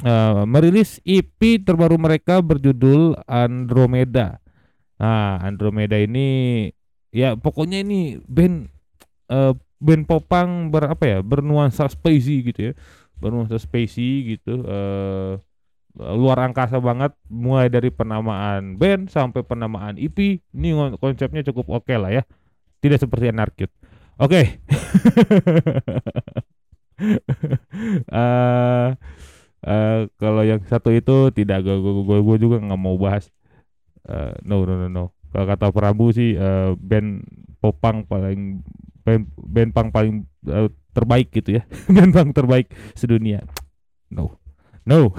Eh, 0.02 0.44
merilis 0.50 0.98
EP 1.06 1.38
terbaru 1.62 2.00
mereka 2.00 2.40
berjudul 2.40 3.20
Andromeda. 3.28 4.40
Nah 4.98 5.44
Andromeda 5.44 6.00
ini 6.00 6.70
ya 7.12 7.36
pokoknya 7.36 7.84
ini 7.84 8.18
band 8.24 8.72
eh, 9.28 9.54
band 9.84 10.04
popang 10.08 10.72
ber 10.72 10.96
apa 10.96 11.04
ya 11.04 11.20
bernuansa 11.20 11.92
spacey 11.92 12.48
gitu 12.48 12.72
ya. 12.72 12.74
Bernuansa 13.20 13.60
spacey 13.60 14.40
gitu 14.40 14.64
eh 14.64 15.36
luar 15.94 16.50
angkasa 16.50 16.82
banget 16.82 17.14
mulai 17.30 17.70
dari 17.70 17.94
penamaan 17.94 18.82
band 18.82 19.14
sampai 19.14 19.46
penamaan 19.46 19.94
EP 20.02 20.42
ini 20.42 20.70
konsepnya 20.98 21.46
cukup 21.52 21.84
oke 21.84 21.94
lah 22.00 22.10
ya. 22.10 22.24
Tidak 22.80 22.98
seperti 22.98 23.30
Anarcute 23.30 23.72
oke. 24.20 24.42
Eh, 28.14 28.90
eh, 29.66 30.00
kalau 30.22 30.44
yang 30.46 30.62
satu 30.70 30.94
itu 30.94 31.34
tidak 31.36 31.66
gue 31.66 31.78
gue 31.82 32.20
gue 32.22 32.38
juga 32.38 32.58
nggak 32.62 32.80
mau 32.80 32.96
bahas. 32.96 33.28
Eh, 34.08 34.34
no 34.46 34.64
no 34.64 34.78
no 34.78 34.88
no. 34.88 35.06
Kalau 35.34 35.46
kata 35.50 35.74
Prabu 35.74 36.14
sih 36.14 36.38
eh, 36.38 36.72
band 36.78 37.26
popang 37.60 38.06
paling 38.06 38.62
band, 39.04 39.26
band 39.36 39.72
pang 39.74 39.90
paling 39.90 40.24
eh, 40.48 40.70
terbaik 40.94 41.34
gitu 41.34 41.60
ya. 41.60 41.64
Band 41.96 42.14
pang 42.14 42.30
terbaik 42.32 42.70
sedunia. 42.94 43.44
No. 44.14 44.38
No. 44.86 45.12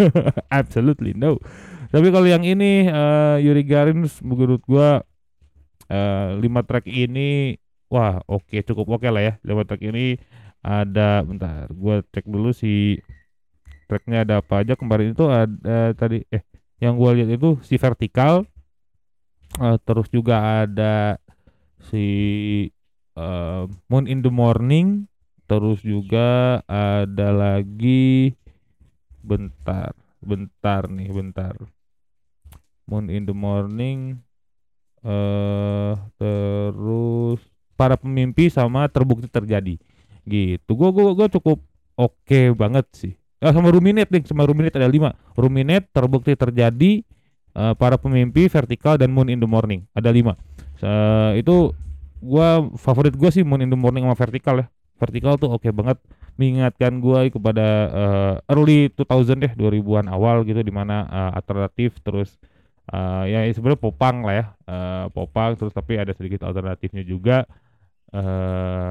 Absolutely 0.52 1.16
no. 1.16 1.40
Tapi 1.88 2.08
kalau 2.12 2.28
yang 2.28 2.44
ini 2.44 2.86
eh, 2.86 3.36
Yuri 3.40 3.64
Garin 3.64 4.04
menurut 4.20 4.60
gua 4.68 5.00
eh, 5.88 6.28
lima 6.36 6.60
track 6.62 6.84
ini 6.86 7.56
wah 7.92 8.24
oke 8.24 8.56
cukup 8.64 8.96
oke 8.96 9.08
lah 9.12 9.20
ya 9.20 9.32
lima 9.44 9.68
track 9.68 9.84
ini. 9.84 10.16
Ada 10.62 11.26
bentar 11.26 11.68
gua 11.74 12.06
cek 12.06 12.24
dulu 12.24 12.54
si 12.54 13.02
tracknya 13.90 14.24
ada 14.24 14.40
apa 14.40 14.64
aja. 14.64 14.72
Kemarin 14.78 15.12
itu 15.12 15.26
ada 15.28 15.92
tadi 15.92 16.24
eh 16.32 16.40
yang 16.80 16.96
gua 16.96 17.12
lihat 17.12 17.28
itu 17.34 17.60
si 17.66 17.76
vertikal 17.76 18.48
eh, 19.60 19.78
terus 19.84 20.08
juga 20.08 20.64
ada 20.64 21.18
si 21.90 22.06
eh, 23.18 23.64
Moon 23.90 24.06
in 24.08 24.22
the 24.24 24.32
Morning 24.32 25.10
terus 25.50 25.84
juga 25.84 26.62
ada 26.64 27.28
lagi 27.34 28.32
bentar 29.20 29.92
bentar 30.22 30.86
nih 30.86 31.10
bentar. 31.10 31.58
Moon 32.86 33.10
in 33.10 33.26
the 33.26 33.34
Morning 33.34 34.22
eh 35.02 35.94
terus 36.22 37.51
para 37.76 37.96
pemimpi 37.96 38.48
sama 38.52 38.86
terbukti 38.88 39.26
terjadi. 39.28 39.76
Gitu. 40.22 40.70
Gua 40.72 40.94
gua 40.94 41.12
gua 41.16 41.28
cukup 41.28 41.58
oke 41.98 42.40
banget 42.54 42.86
sih. 42.94 43.12
Ah, 43.42 43.50
sama 43.50 43.74
Ruminate 43.74 44.06
nih 44.14 44.22
sama 44.26 44.46
Ruminate 44.46 44.78
ada 44.78 44.86
lima. 44.86 45.18
Ruminate 45.34 45.90
terbukti 45.90 46.38
terjadi 46.38 47.02
eh, 47.52 47.74
para 47.74 47.98
pemimpi 47.98 48.46
vertikal 48.46 48.94
dan 48.94 49.10
Moon 49.10 49.26
in 49.26 49.42
the 49.42 49.48
Morning. 49.50 49.82
Ada 49.98 50.14
lima. 50.14 50.38
Eh, 50.78 51.42
itu 51.42 51.74
gua 52.22 52.70
favorit 52.78 53.14
gua 53.18 53.34
sih 53.34 53.42
Moon 53.42 53.66
in 53.66 53.70
the 53.70 53.78
Morning 53.78 54.06
sama 54.06 54.14
vertikal 54.14 54.62
ya. 54.62 54.66
Vertikal 55.02 55.34
tuh 55.34 55.50
oke 55.50 55.66
banget. 55.74 55.98
Mengingatkan 56.38 57.02
gua 57.02 57.26
kepada 57.26 57.66
eh, 57.90 58.34
early 58.54 58.94
2000 58.94 59.42
deh 59.42 59.52
2000-an 59.58 60.06
awal 60.06 60.46
gitu 60.46 60.62
di 60.62 60.70
mana 60.70 61.02
eh, 61.10 61.30
alternatif 61.34 61.98
terus 62.06 62.38
eh, 62.90 63.24
ya 63.30 63.38
sebenarnya 63.54 63.80
popang 63.82 64.16
lah 64.26 64.34
ya. 64.34 64.44
Eh, 64.66 65.04
popang 65.14 65.54
terus 65.58 65.72
tapi 65.74 65.98
ada 66.00 66.12
sedikit 66.16 66.42
alternatifnya 66.46 67.02
juga. 67.06 67.46
Eh 68.12 68.90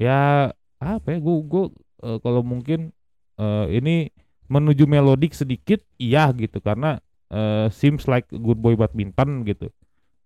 ya 0.00 0.48
apa 0.80 1.08
ya 1.12 1.18
gua 1.20 1.36
gua 1.44 1.64
eh, 2.04 2.18
kalau 2.24 2.42
mungkin 2.44 2.92
eh, 3.40 3.66
ini 3.76 4.10
menuju 4.50 4.84
melodik 4.90 5.32
sedikit 5.32 5.80
iya 6.00 6.28
gitu. 6.36 6.60
Karena 6.60 6.98
eh, 7.32 7.68
seems 7.72 8.04
like 8.10 8.28
good 8.30 8.58
boy 8.60 8.74
badminton 8.76 9.46
gitu. 9.48 9.70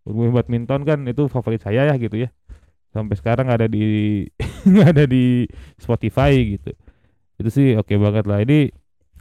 Good 0.07 0.17
boy 0.17 0.31
badminton 0.35 0.83
kan 0.89 0.99
itu 1.09 1.29
favorit 1.31 1.63
saya 1.63 1.87
ya 1.91 1.95
gitu 2.01 2.27
ya. 2.27 2.31
Sampai 2.95 3.19
sekarang 3.19 3.51
ada 3.51 3.67
di 3.67 4.25
ada 4.91 5.05
di 5.07 5.47
Spotify 5.79 6.59
gitu. 6.59 6.71
Itu 7.41 7.51
sih 7.51 7.69
oke 7.79 7.95
banget 7.99 8.25
lah. 8.27 8.43
Ini 8.43 8.71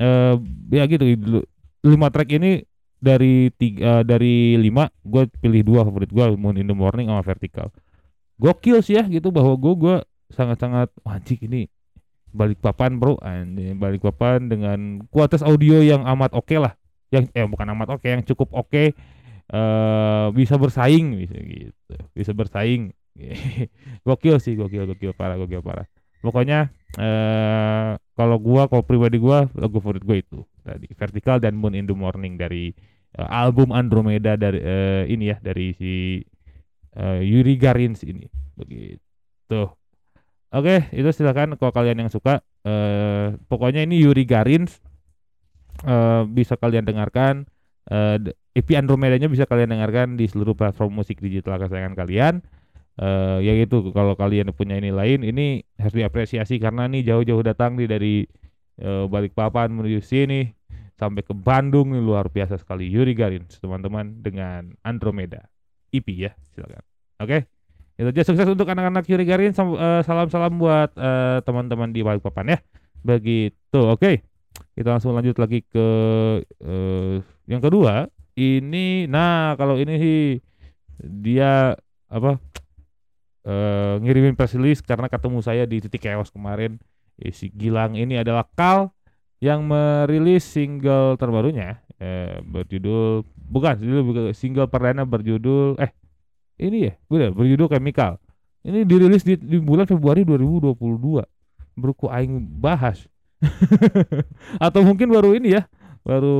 eh 0.01 0.33
ya 0.73 0.83
gitu 0.89 1.05
dulu 1.17 1.41
lima 1.85 2.09
track 2.09 2.29
ini 2.39 2.65
dari 3.03 3.51
tiga 3.60 4.00
eh, 4.00 4.03
dari 4.07 4.55
lima 4.55 4.88
gue 5.03 5.27
pilih 5.43 5.62
dua 5.67 5.83
favorit 5.83 6.07
gue 6.07 6.25
Moon 6.39 6.55
in 6.55 6.72
the 6.72 6.75
Morning 6.75 7.12
sama 7.12 7.19
Vertical. 7.19 7.67
Gokil 8.39 8.79
sih 8.79 8.95
ya 8.95 9.03
gitu 9.12 9.36
bahwa 9.36 9.60
gue 9.60 9.74
gue 9.75 9.95
sangat-sangat 10.31 10.88
wajib 11.03 11.43
ini 11.43 11.67
balik 12.31 12.63
papan 12.63 12.95
bro. 12.95 13.19
Anjing 13.19 13.75
balik 13.75 14.07
papan 14.07 14.48
dengan 14.48 15.03
kualitas 15.12 15.43
audio 15.43 15.83
yang 15.83 16.07
amat 16.07 16.31
oke 16.31 16.55
lah. 16.55 16.79
Yang 17.12 17.29
eh 17.36 17.43
bukan 17.43 17.67
amat 17.75 18.00
oke 18.00 18.07
yang 18.07 18.24
cukup 18.24 18.55
oke 18.55 18.95
eh 19.53 20.27
bisa 20.31 20.55
bersaing 20.55 21.19
bisa 21.19 21.36
gitu 21.36 21.95
bisa 22.15 22.31
bersaing. 22.31 22.95
Gokil 24.07 24.41
sih 24.41 24.55
gokil 24.57 24.89
gokil 24.89 25.12
parah 25.12 25.36
gokil 25.36 25.60
parah. 25.60 25.86
Pokoknya 26.24 26.72
eh 26.95 28.00
kalau 28.15 28.39
gua 28.39 28.72
kalau 28.72 28.81
pribadi 28.88 29.19
gua 29.19 29.51
lagu 29.60 29.83
favorit 29.83 30.07
gua 30.07 30.17
itu 30.17 30.39
tadi 30.63 30.88
Vertical 30.95 31.38
dan 31.43 31.60
Moon 31.60 31.75
in 31.75 31.86
the 31.86 31.93
Morning 31.93 32.39
dari 32.39 32.72
eh, 33.20 33.27
album 33.29 33.72
Andromeda 33.75 34.36
dari 34.39 34.60
eh, 34.62 35.03
ini 35.10 35.24
ya 35.34 35.38
dari 35.41 35.74
si 35.77 36.22
eh, 36.98 37.20
Yuri 37.24 37.55
Garins 37.60 38.01
ini 38.05 38.25
begitu 38.58 39.70
Oke, 40.53 40.86
itu 40.93 41.10
silakan 41.10 41.58
kalau 41.58 41.74
kalian 41.74 42.05
yang 42.05 42.12
suka. 42.13 42.41
eh 42.63 43.36
pokoknya 43.50 43.84
ini 43.84 44.00
Yuri 44.05 44.24
Garins 44.24 44.79
eh 45.84 46.22
bisa 46.29 46.55
kalian 46.60 46.86
dengarkan. 46.88 47.46
d- 48.24 48.34
EP 48.53 48.70
Andromedanya 48.77 49.27
bisa 49.27 49.43
kalian 49.50 49.74
dengarkan 49.74 50.15
di 50.15 50.25
seluruh 50.29 50.53
platform 50.53 51.01
musik 51.01 51.20
digital 51.20 51.58
kesayangan 51.62 51.96
kalian. 51.98 52.36
eh 53.00 53.39
ya 53.46 53.53
gitu, 53.62 53.91
kalau 53.96 54.13
kalian 54.17 54.51
punya 54.55 54.77
ini 54.82 54.89
lain, 54.93 55.22
ini 55.25 55.62
harus 55.79 55.96
diapresiasi 55.98 56.58
karena 56.62 56.88
nih 56.89 57.03
jauh-jauh 57.10 57.43
datang 57.46 57.75
nih 57.79 57.88
dari 57.91 58.15
eh, 58.82 59.05
Balikpapan 59.10 59.70
menuju 59.74 60.01
sini 60.05 60.50
sampai 60.97 61.25
ke 61.25 61.33
Bandung 61.33 61.91
nih 61.91 62.03
luar 62.03 62.29
biasa 62.29 62.57
sekali 62.62 62.85
Yuri 62.88 63.17
Garins 63.17 63.57
teman-teman 63.57 64.21
dengan 64.21 64.73
Andromeda 64.85 65.50
EP 65.93 66.07
ya 66.09 66.33
silakan. 66.53 66.81
Oke. 67.21 67.45
Itu 67.93 68.09
aja 68.09 68.25
sukses 68.25 68.50
untuk 68.50 68.65
anak-anak 68.65 69.05
Yuri 69.05 69.25
Garin. 69.29 69.53
Eh, 69.53 70.01
Salam-salam 70.01 70.57
buat 70.57 70.97
eh, 70.97 71.39
teman-teman 71.45 71.93
di 71.93 72.01
Balikpapan 72.01 72.57
ya. 72.57 72.59
Begitu. 73.05 73.79
Oke. 73.85 74.25
Kita 74.73 74.97
langsung 74.97 75.13
lanjut 75.13 75.38
lagi 75.38 75.62
ke 75.62 75.88
eh, 76.41 77.21
yang 77.45 77.62
kedua. 77.62 78.09
Ini 78.33 79.05
nah 79.05 79.53
kalau 79.53 79.77
ini 79.77 79.93
sih 80.01 80.21
dia 80.97 81.77
apa 82.09 82.41
eh, 83.45 83.95
ngirimin 84.01 84.33
press 84.33 84.57
release 84.57 84.81
karena 84.81 85.05
ketemu 85.05 85.39
saya 85.45 85.69
di 85.69 85.77
titik 85.77 86.01
chaos 86.01 86.33
kemarin. 86.33 86.81
Eh, 87.21 87.29
si 87.29 87.53
Gilang 87.53 87.93
ini 87.93 88.17
adalah 88.17 88.50
Kal 88.57 88.89
yang 89.43 89.67
merilis 89.67 90.47
single 90.47 91.19
terbarunya 91.19 91.83
eh, 92.00 92.39
berjudul 92.47 93.27
bukan 93.51 93.75
single 93.75 94.31
single 94.31 94.67
perdana 94.71 95.03
berjudul 95.03 95.75
eh 95.83 95.91
ini 96.63 96.88
ya 96.88 96.93
udah 97.12 97.35
berjudul 97.35 97.67
Chemical. 97.67 98.23
Ini 98.63 98.88
dirilis 98.88 99.27
di, 99.27 99.35
di 99.35 99.59
bulan 99.59 99.83
Februari 99.83 100.23
2022 100.23 100.79
berku 101.75 102.07
aing 102.07 102.39
bahas. 102.63 103.03
Atau 104.63 104.88
mungkin 104.88 105.12
baru 105.12 105.35
ini 105.35 105.59
ya 105.59 105.67
baru 106.07 106.39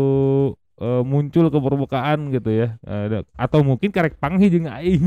eh, 0.80 1.04
muncul 1.04 1.52
ke 1.52 1.60
permukaan 1.60 2.32
gitu 2.32 2.56
ya. 2.56 2.80
Da- 2.88 3.28
atau 3.36 3.68
mungkin 3.68 3.92
karek 3.92 4.16
panghi 4.16 4.48
jeung 4.48 4.72
aing. 4.72 5.04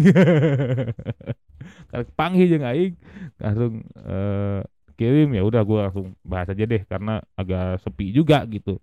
Karek 1.90 2.12
panghi 2.12 2.44
jeung 2.44 2.66
aing. 2.68 2.92
Langsung 3.40 3.88
eh, 4.04 4.60
kirim 4.98 5.28
ya 5.36 5.42
udah 5.48 5.62
gua 5.68 5.78
langsung 5.88 6.16
bahas 6.26 6.48
aja 6.52 6.64
deh 6.72 6.82
karena 6.90 7.22
agak 7.40 7.80
sepi 7.84 8.10
juga 8.18 8.42
gitu 8.48 8.80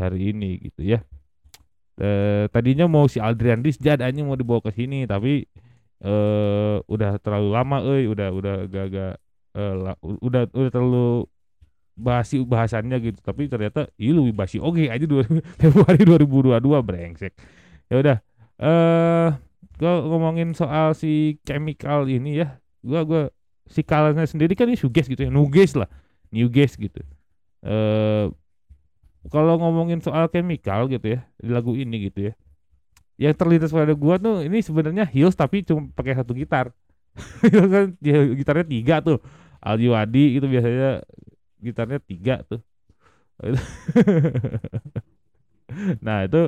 hari 0.00 0.32
ini 0.32 0.46
gitu 0.66 0.82
ya. 0.92 0.98
Eh, 1.96 2.44
tadinya 2.52 2.84
mau 2.84 3.08
si 3.08 3.16
Aldrian 3.16 3.64
Rizjad 3.64 4.04
aja 4.04 4.20
mau 4.20 4.36
dibawa 4.36 4.60
ke 4.60 4.68
sini 4.76 5.08
tapi 5.08 5.48
eh 6.04 6.76
udah 6.88 7.16
terlalu 7.24 7.48
lama 7.56 7.76
euy 7.84 8.04
udah 8.12 8.28
udah 8.36 8.54
agak-agak 8.68 9.12
eh, 9.56 9.74
la- 9.80 10.00
udah 10.04 10.42
udah 10.52 10.70
terlalu 10.72 11.24
basi 11.96 12.42
bahasannya 12.44 12.96
gitu. 13.02 13.18
Tapi 13.24 13.48
ternyata 13.52 13.88
iya 14.00 14.12
lebih 14.16 14.34
basi. 14.36 14.58
Oke 14.60 14.88
aja 14.92 15.04
dua, 15.08 15.24
Februari 15.60 16.02
2022 16.06 16.80
brengsek. 16.84 17.32
Ya 17.92 17.96
udah 18.02 18.16
eh 18.60 19.28
kalau 19.80 20.08
ngomongin 20.12 20.52
soal 20.56 20.92
si 20.96 21.38
chemical 21.48 22.08
ini 22.10 22.42
ya. 22.44 22.58
Gua 22.84 23.02
gua 23.08 23.22
si 23.70 23.82
kalanya 23.86 24.24
sendiri 24.26 24.54
kan 24.58 24.70
ini 24.70 24.78
suges 24.78 25.06
gitu 25.10 25.26
ya 25.26 25.30
nuges 25.32 25.74
lah 25.78 25.88
new 26.34 26.48
gas 26.50 26.74
gitu. 26.78 27.00
Eh 27.66 28.26
kalau 29.26 29.58
ngomongin 29.58 29.98
soal 29.98 30.30
chemical 30.30 30.86
gitu 30.86 31.18
ya 31.18 31.20
di 31.42 31.50
lagu 31.50 31.74
ini 31.74 32.06
gitu 32.10 32.30
ya 32.30 32.32
yang 33.16 33.34
terlintas 33.36 33.72
pada 33.72 33.92
gua 33.96 34.16
tuh 34.20 34.44
ini 34.44 34.60
sebenarnya 34.64 35.04
Hills 35.08 35.36
tapi 35.38 35.62
cuma 35.64 35.88
pakai 35.94 36.18
satu 36.18 36.34
gitar. 36.36 36.72
Kan 37.72 37.96
ya, 38.04 38.18
gitarnya 38.36 38.66
tiga 38.68 38.96
tuh 39.04 39.18
Aldi 39.62 39.86
Wadi 39.92 40.24
itu 40.40 40.46
biasanya 40.48 41.04
gitarnya 41.62 41.98
tiga 42.02 42.42
tuh. 42.48 42.60
Nah 46.06 46.24
itu 46.26 46.38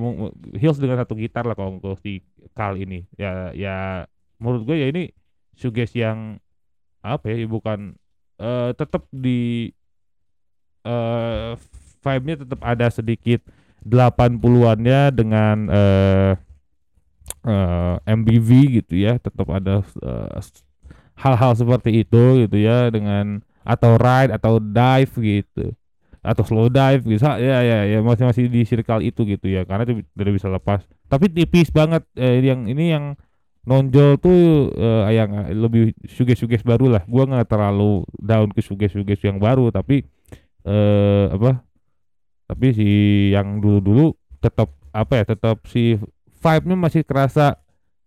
mu- 0.00 0.34
Hills 0.58 0.78
dengan 0.82 0.98
satu 1.02 1.14
gitar 1.18 1.44
lah 1.48 1.54
kalau 1.58 1.78
untuk 1.78 1.96
si 2.02 2.22
Kal 2.56 2.76
ini. 2.78 3.06
Ya 3.16 3.52
ya 3.56 3.74
menurut 4.42 4.62
gue 4.68 4.76
ya 4.78 4.86
ini 4.92 5.10
suges 5.56 5.92
yang 5.96 6.38
apa 7.02 7.26
ya 7.32 7.46
bukan 7.48 7.94
eh 8.40 8.70
tetap 8.78 9.06
di 9.12 9.70
eh 10.82 11.52
vibe-nya 12.02 12.36
tetap 12.42 12.60
ada 12.66 12.86
sedikit 12.90 13.40
80-annya 13.86 15.10
dengan 15.14 15.56
eh 15.70 16.32
eh, 17.46 17.94
MBV 18.06 18.50
gitu 18.82 18.94
ya. 18.98 19.18
Tetap 19.18 19.46
ada 19.50 19.82
s- 20.38 20.62
hal-hal 21.18 21.52
seperti 21.54 22.02
itu 22.02 22.46
gitu 22.46 22.56
ya 22.58 22.88
dengan 22.90 23.40
atau 23.62 23.94
ride 24.00 24.32
atau 24.34 24.58
dive 24.58 25.12
gitu. 25.22 25.64
Atau 26.22 26.46
slow 26.46 26.70
dive 26.70 27.02
bisa 27.02 27.38
ya 27.38 27.62
ya 27.66 27.78
ya 27.86 27.98
masih 28.02 28.24
masih 28.30 28.44
di 28.46 28.62
circle 28.62 29.02
itu 29.02 29.26
gitu 29.26 29.46
ya 29.50 29.66
karena 29.66 29.86
itu 29.86 30.02
tidak 30.14 30.34
bisa 30.38 30.48
lepas. 30.50 30.82
Tapi 31.10 31.26
tipis 31.30 31.68
banget 31.74 32.02
eh, 32.18 32.42
yang 32.42 32.66
ini 32.70 32.94
yang 32.94 33.04
nonjol 33.62 34.18
tuh 34.18 34.70
eh, 34.74 35.14
yang 35.14 35.30
lebih 35.54 35.94
suges-suges 36.06 36.66
baru 36.66 36.98
lah. 36.98 37.02
Gua 37.06 37.26
nggak 37.26 37.46
terlalu 37.46 38.02
down 38.18 38.50
ke 38.50 38.60
suges-suges 38.62 39.22
yang 39.22 39.38
baru 39.38 39.70
tapi 39.70 40.02
eh 40.62 41.26
apa 41.26 41.62
tapi 42.46 42.66
si 42.70 42.88
yang 43.34 43.58
dulu-dulu 43.58 44.14
tetap 44.38 44.70
apa 44.94 45.22
ya 45.22 45.24
tetap 45.34 45.58
si 45.66 45.98
vibe-nya 46.42 46.76
masih 46.78 47.02
kerasa 47.06 47.58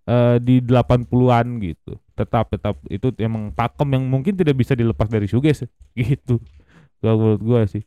eh, 0.08 0.38
di 0.44 0.60
80-an 0.60 1.48
gitu. 1.64 1.96
Tetap 2.16 2.52
tetap 2.52 2.76
itu 2.92 3.12
emang 3.20 3.52
pakem 3.56 3.88
yang 3.96 4.04
mungkin 4.08 4.36
tidak 4.36 4.56
bisa 4.60 4.76
dilepas 4.76 5.08
dari 5.08 5.28
suges 5.28 5.64
gitu. 6.00 6.40
Kalau 7.00 7.16
menurut 7.16 7.42
gua 7.44 7.62
sih. 7.68 7.84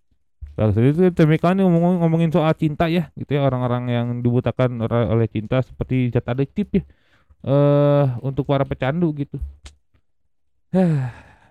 Kalau 0.59 0.75
itu 0.75 1.15
Chemical 1.15 1.55
ini 1.55 1.63
ngomong 1.63 2.03
ngomongin 2.03 2.35
soal 2.35 2.51
cinta 2.57 2.91
ya 2.91 3.13
gitu 3.15 3.37
ya. 3.39 3.45
Orang-orang 3.47 3.93
yang 3.93 4.07
dibutakan 4.25 4.83
oleh 4.89 5.29
cinta 5.31 5.63
seperti 5.63 6.11
zat 6.11 6.27
adiktif 6.27 6.67
ya 6.75 6.83
eh 7.45 8.07
untuk 8.23 8.47
para 8.49 8.67
pecandu 8.67 9.11
gitu. 9.15 9.39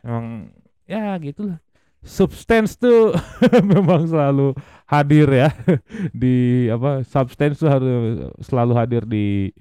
Emang 0.04 0.52
ya 0.88 1.16
gitulah. 1.20 1.60
Substance 2.08 2.80
tuh 2.80 3.12
memang 3.72 4.08
selalu 4.08 4.56
hadir 4.88 5.28
ya. 5.28 5.50
Di 6.22 6.68
apa 6.72 7.04
substance 7.04 7.60
tuh 7.60 7.70
harus 7.70 8.32
selalu 8.40 8.74
hadir 8.78 9.04
di 9.04 9.52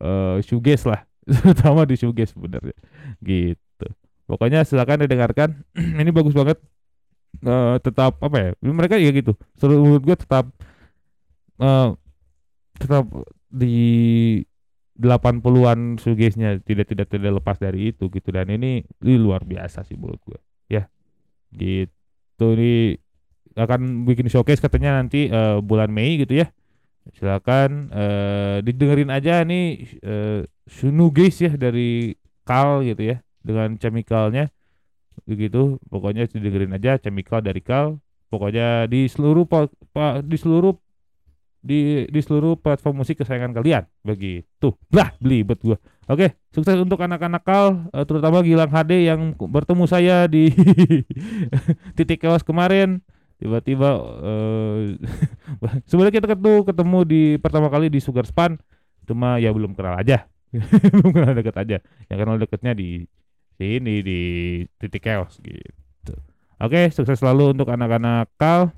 eh 0.00 0.36
shoegaze 0.40 0.88
lah. 0.88 1.04
Terutama 1.28 1.84
di 1.84 2.00
shoegaze 2.00 2.32
sebenarnya. 2.32 2.76
Gitu. 3.20 3.86
Pokoknya 4.24 4.64
silakan 4.64 5.04
didengarkan. 5.04 5.60
Ini 6.00 6.10
bagus 6.14 6.32
banget. 6.32 6.56
Eh 7.44 7.76
tetap 7.84 8.16
apa 8.24 8.36
ya 8.40 8.50
mereka 8.64 8.96
ya 8.96 9.12
gitu. 9.12 9.36
Seluruh 9.60 10.00
gue 10.00 10.16
tetap 10.16 10.48
eh 11.60 11.88
tetap 12.80 13.04
di 13.52 13.76
80-an 15.00 15.96
shoegaze-nya 15.96 16.60
tidak 16.60 16.92
tidak 16.92 17.08
tidak 17.08 17.40
lepas 17.40 17.56
dari 17.56 17.90
itu 17.90 18.12
gitu. 18.12 18.28
Dan 18.28 18.52
ini, 18.52 18.84
ini 18.84 19.14
luar 19.16 19.42
biasa 19.48 19.82
sih 19.82 19.96
menurut 19.96 20.20
gue 20.28 20.40
ya 20.68 20.86
gitu. 21.50 22.54
Nih 22.54 23.00
akan 23.56 24.06
bikin 24.06 24.30
showcase 24.30 24.62
katanya 24.62 25.00
nanti 25.02 25.26
eh, 25.32 25.58
bulan 25.64 25.90
Mei 25.90 26.20
gitu 26.20 26.38
ya. 26.38 26.52
Silakan 27.16 27.90
eh 27.90 28.56
didengerin 28.62 29.10
aja 29.10 29.42
nih 29.42 29.98
eh 30.04 30.44
shoegaze 30.68 31.50
ya 31.50 31.52
dari 31.56 32.14
Kal 32.44 32.84
gitu 32.84 33.16
ya. 33.16 33.24
Dengan 33.40 33.74
chemicalnya. 33.80 34.52
Begitu. 35.24 35.80
Pokoknya 35.88 36.28
didengerin 36.28 36.76
aja 36.76 37.00
chemical 37.00 37.40
dari 37.40 37.64
Kal. 37.64 37.98
Pokoknya 38.30 38.86
di 38.86 39.10
seluruh 39.10 39.42
po- 39.48 39.74
pa- 39.90 40.22
di 40.22 40.38
seluruh 40.38 40.76
di 41.60 42.08
di 42.08 42.20
seluruh 42.24 42.56
platform 42.56 43.04
musik 43.04 43.20
kesayangan 43.20 43.52
kalian. 43.52 43.84
Begitu. 44.00 44.68
Lah 44.92 45.12
belibet 45.20 45.60
gua. 45.60 45.76
Oke 46.10 46.34
sukses 46.50 46.74
untuk 46.80 46.98
anak-anak 46.98 47.42
Kal 47.46 47.86
eh, 47.94 48.02
terutama 48.02 48.42
Gilang 48.42 48.72
HD 48.72 49.06
yang 49.06 49.36
bertemu 49.38 49.84
saya 49.86 50.26
di 50.26 50.50
titik 51.96 52.24
kewas 52.24 52.42
kemarin. 52.42 53.04
Tiba-tiba 53.40 53.88
eh 54.24 54.96
sebenarnya 55.88 56.14
kita 56.20 56.28
ketemu 56.34 56.54
ketemu 56.64 56.98
di 57.04 57.22
pertama 57.36 57.68
kali 57.68 57.92
di 57.92 58.00
Sugar 58.00 58.24
Span. 58.24 58.56
Cuma 59.04 59.36
ya 59.36 59.52
belum 59.52 59.76
kenal 59.76 60.00
aja. 60.00 60.26
Belum 60.98 61.14
kenal 61.14 61.38
deket 61.38 61.54
aja. 61.62 61.78
Yang 62.10 62.18
kenal 62.18 62.36
deketnya 62.42 62.72
di 62.74 63.06
sini 63.54 64.02
di 64.02 64.20
titik 64.82 65.06
chaos 65.06 65.38
gitu. 65.38 66.14
Oke 66.58 66.90
sukses 66.90 67.22
selalu 67.22 67.54
untuk 67.54 67.70
anak-anak 67.70 68.34
Kal 68.34 68.74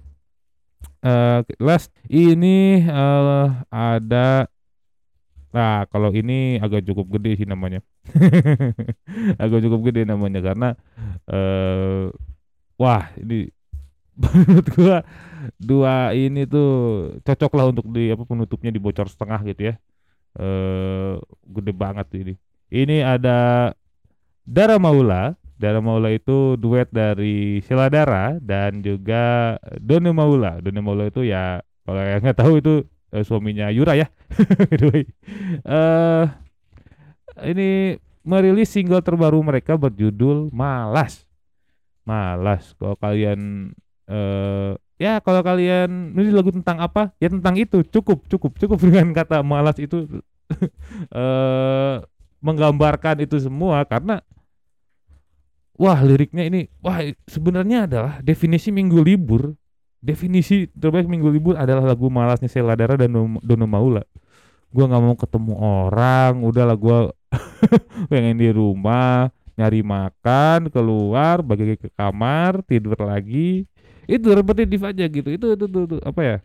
eh 1.03 1.39
last 1.59 1.91
ini 2.07 2.83
eh, 2.87 3.47
ada 3.71 4.47
nah 5.53 5.85
kalau 5.93 6.09
ini 6.17 6.57
agak 6.65 6.81
cukup 6.89 7.19
gede 7.19 7.45
sih 7.45 7.49
namanya. 7.49 7.85
Agak 9.43 9.61
cukup 9.65 9.81
gede 9.93 10.09
namanya 10.09 10.41
karena 10.41 10.69
eh 11.29 12.09
wah 12.81 13.05
ini 13.21 13.53
menurut 14.23 14.69
gua 14.77 14.97
dua 15.61 15.95
ini 16.17 16.45
tuh 16.49 16.71
cocok 17.25 17.53
lah 17.59 17.67
untuk 17.73 17.87
di 17.93 18.13
apa 18.15 18.25
penutupnya 18.29 18.71
di 18.73 18.81
bocor 18.83 19.09
setengah 19.09 19.41
gitu 19.49 19.63
ya. 19.73 19.75
Eh 20.41 21.15
gede 21.53 21.73
banget 21.77 22.07
ini. 22.17 22.35
Ini 22.73 23.05
ada 23.05 23.71
Dara 24.47 24.77
Maula 24.81 25.37
Dara 25.63 25.79
Maula 25.79 26.11
itu 26.11 26.59
duet 26.59 26.91
dari 26.91 27.63
Sheila 27.63 27.87
Dara 27.87 28.35
dan 28.43 28.83
juga 28.83 29.55
Doni 29.79 30.11
Maula. 30.11 30.59
Doni 30.59 30.83
Maula 30.83 31.07
itu 31.07 31.23
ya 31.23 31.63
kalau 31.87 32.03
yang 32.03 32.19
nggak 32.19 32.39
tahu 32.43 32.59
itu 32.59 32.83
eh, 33.15 33.23
suaminya 33.23 33.71
Yura 33.71 33.95
ya. 33.95 34.11
By 34.59 34.75
the 34.75 34.87
way. 34.91 35.05
eh 35.63 36.25
ini 37.47 37.95
merilis 38.27 38.75
single 38.75 39.07
terbaru 39.07 39.39
mereka 39.39 39.79
berjudul 39.79 40.51
Malas. 40.51 41.31
Malas. 42.03 42.75
Kalau 42.75 42.99
kalian 42.99 43.71
eh 44.11 44.75
ya 44.99 45.23
kalau 45.23 45.47
kalian 45.47 46.19
ini 46.19 46.35
lagu 46.35 46.51
tentang 46.51 46.83
apa? 46.83 47.15
Ya 47.23 47.31
tentang 47.31 47.55
itu. 47.55 47.87
Cukup 47.87 48.27
cukup 48.27 48.59
cukup 48.59 48.83
dengan 48.91 49.15
kata 49.15 49.47
malas 49.47 49.79
itu. 49.79 50.11
Eh 51.15 51.97
menggambarkan 52.43 53.23
itu 53.23 53.39
semua 53.39 53.87
karena 53.87 54.21
wah 55.77 55.99
liriknya 56.05 56.45
ini 56.49 56.61
wah 56.85 57.01
sebenarnya 57.29 57.89
adalah 57.89 58.13
definisi 58.25 58.69
minggu 58.73 58.99
libur. 59.03 59.55
Definisi 60.03 60.67
terbaik 60.75 61.07
minggu 61.07 61.31
libur 61.31 61.55
adalah 61.55 61.87
lagu 61.95 62.11
malasnya 62.11 62.51
Sheila 62.51 62.75
Dara 62.75 62.99
dan 62.99 63.15
Dono 63.39 63.67
Maula. 63.71 64.03
Gua 64.73 64.89
nggak 64.91 65.03
mau 65.05 65.17
ketemu 65.19 65.55
orang 65.59 66.33
udahlah 66.43 66.75
gua 66.75 66.99
pengen 68.11 68.41
di 68.41 68.51
rumah 68.51 69.31
nyari 69.55 69.85
makan 69.85 70.73
keluar 70.73 71.45
bagi 71.45 71.79
ke 71.79 71.89
kamar 71.95 72.67
tidur 72.67 72.99
lagi. 72.99 73.69
Itu 74.11 74.35
repetitif 74.35 74.83
aja 74.83 75.05
gitu. 75.07 75.29
Itu 75.31 75.47
itu, 75.55 75.65
itu, 75.71 75.79
itu 75.87 75.97
apa 76.03 76.21
ya? 76.25 76.37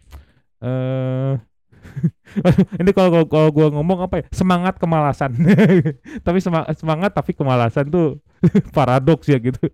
Eh 0.62 1.34
ini 2.82 2.92
kalau 2.94 3.10
kalau- 3.14 3.30
kalau 3.30 3.50
gua 3.54 3.68
ngomong 3.74 4.00
apa 4.06 4.22
ya? 4.22 4.24
Semangat 4.34 4.78
kemalasan. 4.78 5.34
Tapi 6.26 6.40
semangat, 6.44 6.76
semangat 6.78 7.12
tapi 7.16 7.32
kemalasan 7.34 7.88
tuh 7.90 8.20
paradoks 8.78 9.28
ya 9.28 9.38
gitu. 9.42 9.72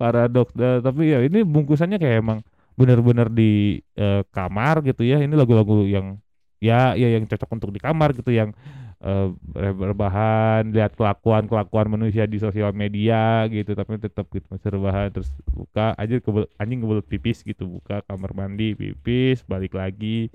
Paradoks. 0.00 0.54
Eh, 0.56 0.80
tapi 0.80 1.12
ya 1.12 1.18
ini 1.24 1.42
bungkusannya 1.42 1.98
kayak 1.98 2.16
emang 2.22 2.38
bener-bener 2.74 3.30
di 3.30 3.80
eh, 3.94 4.22
kamar 4.30 4.82
gitu 4.86 5.02
ya. 5.06 5.22
Ini 5.22 5.34
lagu-lagu 5.34 5.86
yang 5.86 6.18
ya 6.62 6.96
ya 6.96 7.08
yang 7.12 7.28
cocok 7.28 7.50
untuk 7.60 7.70
di 7.74 7.80
kamar 7.82 8.16
gitu 8.16 8.32
yang 8.32 8.56
eh, 9.04 9.28
berbahan 9.52 10.72
lihat 10.72 10.96
kelakuan 10.96 11.44
kelakuan 11.44 11.92
manusia 11.92 12.24
di 12.24 12.40
sosial 12.40 12.72
media 12.72 13.44
gitu 13.52 13.76
tapi 13.76 14.00
tetap 14.00 14.24
gitu 14.32 14.46
masih 14.48 14.72
terus 15.12 15.28
buka 15.52 15.92
aja 16.00 16.16
kebel, 16.24 16.48
anjing 16.56 16.80
kebelet 16.80 17.04
pipis 17.04 17.44
gitu 17.44 17.68
buka 17.68 18.00
kamar 18.08 18.32
mandi 18.32 18.72
pipis 18.72 19.44
balik 19.44 19.76
lagi 19.76 20.32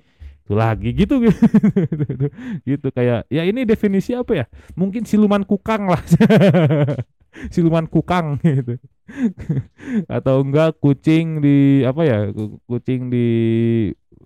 itu 0.50 0.54
lagi 0.58 0.90
gitu 0.98 1.14
gitu, 1.22 1.38
gitu 2.68 2.88
kayak 2.90 3.30
ya 3.30 3.42
ini 3.46 3.62
definisi 3.62 4.18
apa 4.18 4.32
ya? 4.34 4.44
Mungkin 4.74 5.06
siluman 5.06 5.46
kukang 5.46 5.86
lah. 5.86 6.02
Siluman 7.54 7.86
kukang 7.86 8.36
gitu. 8.42 8.74
Atau 10.10 10.44
enggak 10.44 10.76
kucing 10.82 11.40
di 11.44 11.82
apa 11.86 12.02
ya 12.06 12.18
ku- 12.34 12.58
kucing 12.68 13.08
di 13.12 13.24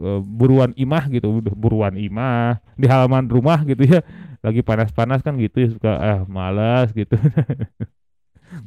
eh, 0.00 0.20
buruan 0.22 0.72
imah 0.76 1.04
gitu. 1.12 1.40
Buruan 1.54 1.94
imah 1.98 2.58
di 2.78 2.86
halaman 2.90 3.26
rumah 3.30 3.62
gitu 3.66 3.82
ya. 3.86 4.00
Lagi 4.44 4.60
panas-panas 4.60 5.24
kan 5.24 5.34
gitu 5.40 5.56
ya 5.64 5.68
suka 5.72 5.90
ah 5.96 6.18
malas 6.28 6.92
gitu. 6.92 7.16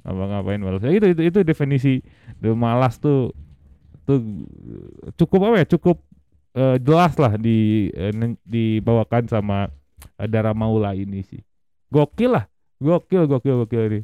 Ngapa-ngapain 0.04 0.60
malas 0.62 0.82
ya 0.84 0.92
itu 0.92 1.08
itu 1.16 1.22
itu 1.30 1.40
definisi 1.48 2.04
the 2.44 2.52
malas 2.52 3.00
tuh 3.00 3.32
tuh 4.08 4.20
cukup 5.20 5.40
apa 5.52 5.58
ya? 5.64 5.68
Cukup 5.78 5.98
eh, 6.56 6.78
jelas 6.80 7.14
lah 7.20 7.34
di 7.36 7.90
nen- 8.16 8.40
dibawakan 8.46 9.28
sama 9.28 9.68
eh, 10.20 10.28
Dara 10.30 10.52
Maula 10.56 10.94
ini 10.96 11.24
sih. 11.26 11.42
Gokil 11.92 12.36
lah. 12.36 12.46
Gokil 12.78 13.26
gokil 13.26 13.66
gokil 13.66 13.84
ini. 13.90 14.02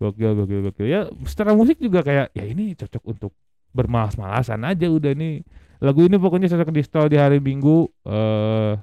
Gokil 0.00 0.32
gokil 0.34 0.60
gokil. 0.70 0.86
Ya 0.88 1.00
secara 1.28 1.52
musik 1.54 1.78
juga 1.78 2.00
kayak 2.02 2.32
ya 2.34 2.44
ini 2.44 2.74
cocok 2.74 3.02
untuk 3.04 3.32
bermalas-malasan 3.76 4.64
aja 4.66 4.86
udah 4.90 5.12
nih. 5.14 5.44
Lagu 5.80 6.04
ini 6.04 6.16
pokoknya 6.20 6.50
cocok 6.52 6.70
di 6.74 6.82
stall 6.84 7.08
di 7.08 7.16
hari 7.16 7.38
Minggu 7.40 7.88
eh 8.08 8.74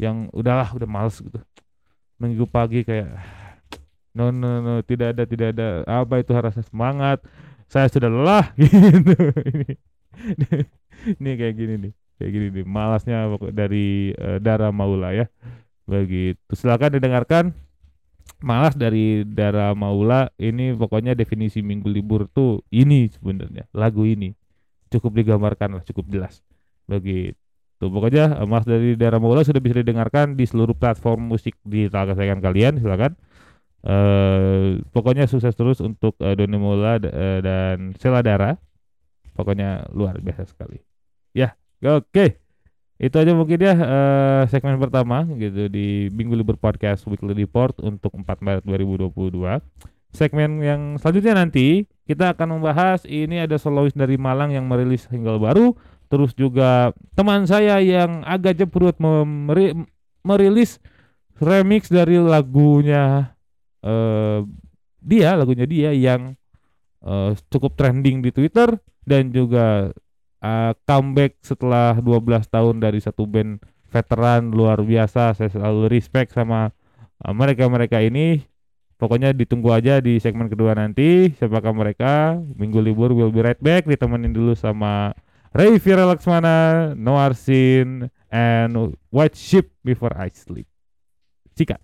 yang 0.00 0.28
udahlah 0.34 0.68
udah 0.74 0.88
males 0.88 1.16
gitu. 1.20 1.38
Minggu 2.18 2.44
pagi 2.48 2.82
kayak 2.82 3.12
no 4.16 4.32
no 4.34 4.60
no 4.60 4.72
tidak 4.84 5.16
ada 5.16 5.24
tidak 5.28 5.48
ada 5.56 5.86
apa 5.86 6.20
itu 6.20 6.32
rasa 6.34 6.60
semangat. 6.64 7.22
Saya 7.70 7.88
sudah 7.88 8.10
lelah 8.12 8.52
gitu. 8.60 9.14
Ini 9.48 9.70
ini 11.20 11.30
kayak 11.40 11.54
gini 11.56 11.74
nih 11.88 11.92
kayak 12.22 12.30
gini 12.30 12.46
nih 12.54 12.66
malasnya 12.66 13.34
dari 13.50 14.14
eh, 14.14 14.38
Dara 14.38 14.70
Maula 14.70 15.10
ya. 15.10 15.26
Begitu. 15.82 16.38
Silakan 16.54 16.94
didengarkan. 17.02 17.44
Malas 18.42 18.78
dari 18.78 19.26
Dara 19.26 19.74
Maula 19.74 20.30
ini 20.38 20.70
pokoknya 20.74 21.18
definisi 21.18 21.58
minggu 21.58 21.90
libur 21.90 22.30
tuh 22.30 22.62
ini 22.70 23.10
sebenarnya 23.10 23.66
lagu 23.74 24.06
ini. 24.06 24.30
Cukup 24.94 25.18
digambarkan 25.18 25.78
lah 25.78 25.82
cukup 25.82 26.06
jelas. 26.06 26.38
Begitu. 26.86 27.34
Pokoknya 27.82 28.38
eh, 28.38 28.46
malas 28.46 28.62
dari 28.62 28.94
Dara 28.94 29.18
Maula 29.18 29.42
sudah 29.42 29.58
bisa 29.58 29.82
didengarkan 29.82 30.38
di 30.38 30.46
seluruh 30.46 30.78
platform 30.78 31.34
musik 31.34 31.58
di 31.66 31.90
kesayangan 31.90 32.38
kalian 32.38 32.78
silakan. 32.78 33.18
Eh 33.82 34.78
pokoknya 34.94 35.26
sukses 35.26 35.58
terus 35.58 35.82
untuk 35.82 36.14
eh, 36.22 36.38
Doni 36.38 36.54
Maula 36.54 37.02
d- 37.02 37.10
eh, 37.10 37.38
dan 37.42 37.90
Sela 37.98 38.22
Dara. 38.22 38.54
Pokoknya 39.34 39.90
luar 39.90 40.22
biasa 40.22 40.46
sekali. 40.46 40.78
Ya 41.34 41.58
oke 41.82 42.42
itu 43.02 43.16
aja 43.18 43.34
mungkin 43.34 43.58
ya 43.58 43.74
eh, 43.74 44.42
segmen 44.46 44.78
pertama 44.78 45.26
gitu 45.34 45.66
di 45.66 46.06
Minggu 46.14 46.38
Libur 46.38 46.54
Podcast 46.54 47.02
Weekly 47.10 47.34
Report 47.34 47.74
untuk 47.82 48.14
4 48.14 48.22
Maret 48.38 48.62
2022. 48.62 49.58
Segmen 50.14 50.62
yang 50.62 50.80
selanjutnya 51.02 51.34
nanti 51.42 51.90
kita 52.06 52.30
akan 52.30 52.62
membahas 52.62 53.02
ini 53.02 53.42
ada 53.42 53.58
solois 53.58 53.90
dari 53.90 54.14
Malang 54.14 54.54
yang 54.54 54.70
merilis 54.70 55.10
single 55.10 55.42
baru, 55.42 55.74
terus 56.06 56.30
juga 56.38 56.94
teman 57.18 57.42
saya 57.42 57.82
yang 57.82 58.22
agak 58.22 58.62
jeprut 58.62 58.94
memeri- 59.02 59.74
merilis 60.22 60.78
remix 61.42 61.90
dari 61.90 62.22
lagunya 62.22 63.34
eh 63.82 64.46
dia, 65.02 65.34
lagunya 65.34 65.66
dia 65.66 65.90
yang 65.90 66.38
eh, 67.02 67.34
cukup 67.50 67.74
trending 67.74 68.22
di 68.22 68.30
Twitter 68.30 68.78
dan 69.02 69.34
juga 69.34 69.90
uh, 70.42 70.74
comeback 70.84 71.38
setelah 71.40 71.96
12 71.96 72.50
tahun 72.50 72.82
dari 72.82 72.98
satu 72.98 73.24
band 73.24 73.62
veteran 73.88 74.50
luar 74.50 74.82
biasa. 74.82 75.38
Saya 75.38 75.48
selalu 75.48 75.88
respect 75.88 76.34
sama 76.34 76.74
uh, 77.22 77.32
mereka-mereka 77.32 78.02
ini. 78.02 78.44
Pokoknya 78.98 79.34
ditunggu 79.34 79.74
aja 79.74 79.98
di 79.98 80.22
segmen 80.22 80.46
kedua 80.46 80.78
nanti. 80.78 81.34
Siapakah 81.34 81.74
mereka? 81.74 82.38
Minggu 82.38 82.78
libur 82.78 83.10
will 83.10 83.34
be 83.34 83.42
right 83.42 83.58
back. 83.58 83.86
Ditemenin 83.86 84.30
dulu 84.30 84.54
sama 84.54 85.10
Ray 85.50 85.82
Vira 85.82 86.06
Laksmana, 86.06 86.94
Noir 86.94 87.34
Sin, 87.34 88.06
and 88.30 88.94
White 89.10 89.34
Sheep 89.34 89.74
Before 89.82 90.14
I 90.14 90.30
Sleep. 90.30 90.70
Sikat. 91.58 91.82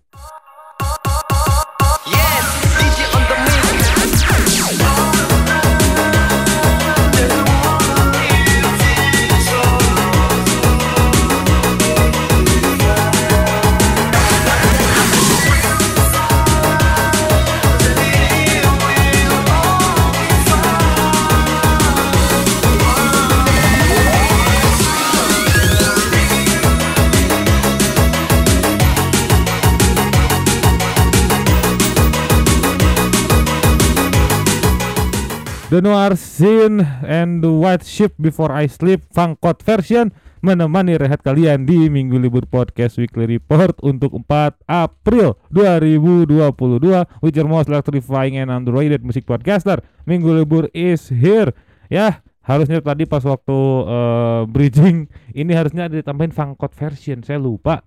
The 35.69 35.85
Noir 35.85 36.17
Scene 36.17 36.81
and 37.05 37.45
the 37.45 37.53
White 37.53 37.85
Sheep 37.85 38.17
Before 38.17 38.49
I 38.49 38.65
Sleep 38.65 39.05
Fangkot 39.13 39.61
version 39.61 40.09
menemani 40.41 40.97
rehat 40.97 41.21
kalian 41.21 41.69
di 41.69 41.93
Minggu 41.93 42.17
Libur 42.17 42.49
Podcast 42.49 42.97
Weekly 42.97 43.37
Report 43.37 43.77
untuk 43.85 44.17
4 44.17 44.65
April 44.65 45.37
2022 45.53 47.21
with 47.21 47.37
your 47.37 47.45
most 47.45 47.69
electrifying 47.69 48.41
and 48.41 48.49
underrated 48.49 49.05
music 49.05 49.29
podcaster 49.29 49.77
Minggu 50.09 50.41
Libur 50.41 50.73
is 50.73 51.05
here. 51.13 51.53
Ya 51.85 52.25
harusnya 52.41 52.81
tadi 52.81 53.05
pas 53.05 53.21
waktu 53.21 53.59
eh, 53.85 54.41
bridging 54.49 55.05
ini 55.37 55.53
harusnya 55.53 55.85
ditambahin 55.85 56.33
Fangkot 56.33 56.73
version. 56.73 57.21
Saya 57.21 57.37
lupa. 57.37 57.85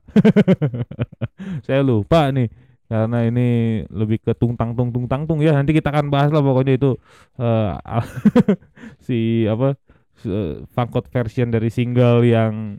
Saya 1.66 1.83
lupa 1.83 2.31
nih 2.31 2.47
karena 2.92 3.24
ini 3.24 3.48
lebih 3.88 4.20
ke 4.20 4.37
tung 4.37 4.52
tang 4.52 4.76
tung 4.76 4.92
tung 4.92 5.09
tang 5.09 5.24
tung 5.24 5.40
ya. 5.40 5.57
Nanti 5.57 5.72
kita 5.72 5.88
akan 5.88 6.12
bahas 6.12 6.28
lah 6.28 6.44
pokoknya 6.44 6.76
itu 6.76 6.90
eh, 7.40 7.72
si 9.07 9.48
apa 9.48 9.81
Fangkot 10.76 11.09
version 11.09 11.48
dari 11.48 11.72
single 11.72 12.20
yang 12.22 12.76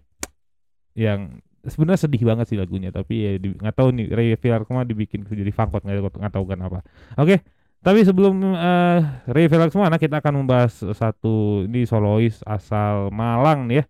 yang 0.93 1.41
sebenarnya 1.65 2.06
sedih 2.06 2.23
banget 2.30 2.45
sih 2.54 2.58
lagunya. 2.62 2.93
Tapi 2.93 3.13
ya 3.26 3.32
nggak 3.41 3.73
tahu 3.73 3.89
nih 3.97 4.06
Ray 4.13 4.30
Villarsma 4.38 4.86
dibikin 4.86 5.26
jadi 5.26 5.49
Fangkot 5.49 5.82
nggak 5.82 6.30
tahu 6.30 6.45
kenapa. 6.45 6.86
Oke 7.17 7.41
tapi 7.84 7.99
sebelum 8.08 8.56
eh, 8.56 8.99
Ray 9.28 9.52
nah 9.52 9.99
kita 9.99 10.23
akan 10.23 10.45
membahas 10.45 10.71
satu 10.95 11.67
ini 11.67 11.84
solois 11.84 12.39
asal 12.47 13.12
Malang 13.12 13.67
nih 13.67 13.84
ya. 13.84 13.86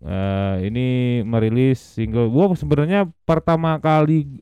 Eh, 0.00 0.72
ini 0.72 0.86
merilis 1.28 1.76
single 1.76 2.32
gua 2.32 2.56
sebenarnya 2.56 3.04
pertama 3.28 3.76
kali 3.76 4.40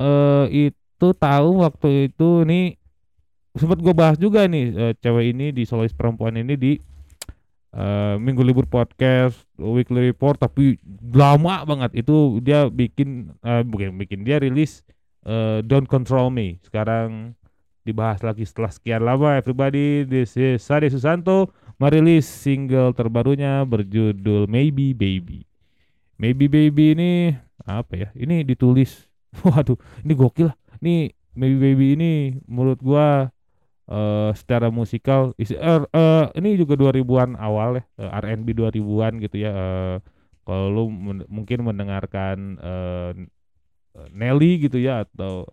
eh 0.00 0.72
itu 0.72 1.08
tahu 1.12 1.60
waktu 1.60 2.08
itu 2.08 2.48
nih 2.48 2.80
sempat 3.52 3.78
gue 3.82 3.94
bahas 3.94 4.16
juga 4.16 4.46
nih 4.46 4.66
eh, 4.72 4.92
cewek 5.00 5.36
ini 5.36 5.46
di 5.50 5.68
solois 5.68 5.92
perempuan 5.92 6.38
ini 6.38 6.54
di 6.56 6.72
eh, 7.74 8.14
minggu 8.18 8.42
libur 8.42 8.66
podcast 8.66 9.36
weekly 9.58 10.10
report 10.10 10.38
tapi 10.38 10.78
lama 11.12 11.66
banget. 11.66 12.04
Itu 12.06 12.38
dia 12.42 12.70
bikin 12.70 13.34
eh, 13.42 13.62
bukan 13.66 13.98
bikin 13.98 14.22
dia 14.22 14.38
rilis 14.38 14.86
eh, 15.26 15.60
Don't 15.66 15.90
Control 15.90 16.30
Me. 16.30 16.62
Sekarang 16.62 17.34
dibahas 17.82 18.20
lagi 18.22 18.46
setelah 18.46 18.70
sekian 18.70 19.02
lama 19.02 19.36
everybody. 19.36 20.06
This 20.06 20.38
is 20.38 20.62
Sade 20.62 20.86
Susanto 20.92 21.50
merilis 21.80 22.28
single 22.28 22.92
terbarunya 22.92 23.64
berjudul 23.64 24.46
Maybe 24.46 24.92
Baby. 24.92 25.48
Maybe 26.20 26.46
Baby 26.46 26.92
ini 26.94 27.12
apa 27.64 27.92
ya 27.96 28.08
ini 28.16 28.44
ditulis 28.44 29.09
waduh 29.46 29.78
ini 30.04 30.12
gokil 30.16 30.46
lah. 30.50 30.56
Ini 30.82 31.12
Maybe 31.38 31.56
Baby 31.62 31.86
ini 31.94 32.10
menurut 32.50 32.80
gua 32.82 33.30
eh 33.90 34.30
secara 34.38 34.68
musikal 34.72 35.34
is- 35.40 35.54
er- 35.54 35.88
eh, 35.92 36.24
ini 36.40 36.56
juga 36.60 36.74
2000-an 36.80 37.36
awal 37.38 37.80
ya 37.80 37.84
eh, 38.02 38.10
R&B 38.22 38.48
2000-an 38.56 39.14
gitu 39.24 39.36
ya 39.44 39.50
eh, 39.52 39.96
kalau 40.46 40.66
lu 40.74 40.82
men- 40.90 41.28
mungkin 41.30 41.60
mendengarkan 41.68 42.38
eh, 42.62 43.12
Nelly 44.14 44.62
gitu 44.64 44.78
ya 44.78 45.02
atau 45.04 45.44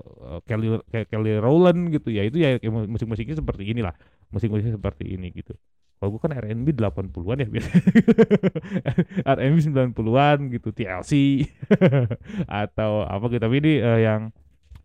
Kelly 0.45 0.67
Ke- 0.93 1.07
Kelly 1.09 1.41
Rowland 1.41 1.89
gitu 1.89 2.09
ya 2.13 2.21
itu 2.29 2.37
ya 2.37 2.61
musik-musiknya 2.85 3.35
seperti 3.41 3.63
inilah 3.73 3.93
musik-musiknya 4.29 4.77
seperti 4.77 5.03
ini 5.17 5.33
gitu 5.33 5.57
kalau 5.97 6.13
gua 6.13 6.21
kan 6.29 6.33
R&B 6.37 6.77
80-an 6.77 7.37
ya 7.41 7.49
R&B 9.37 9.57
90-an 9.65 10.37
gitu 10.53 10.69
TLC 10.69 11.41
atau 12.61 13.01
apa 13.01 13.25
gitu 13.33 13.41
tapi 13.41 13.57
ini 13.65 13.73
eh, 13.81 13.99
yang 14.05 14.29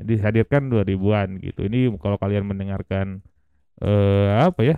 dihadirkan 0.02 0.72
2000-an 0.72 1.38
gitu. 1.44 1.68
Ini 1.68 1.92
kalau 2.00 2.16
kalian 2.16 2.48
mendengarkan 2.48 3.20
eh 3.82 4.30
apa 4.40 4.60
ya 4.64 4.76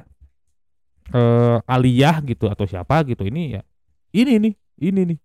eh 1.14 1.59
Aliyah 1.68 2.25
gitu 2.25 2.49
atau 2.49 2.64
siapa 2.64 3.05
gitu 3.07 3.29
ini 3.29 3.61
ya 3.61 3.62
ini 4.16 4.40
nih 4.40 4.55
ini 4.81 5.01
nih 5.14 5.18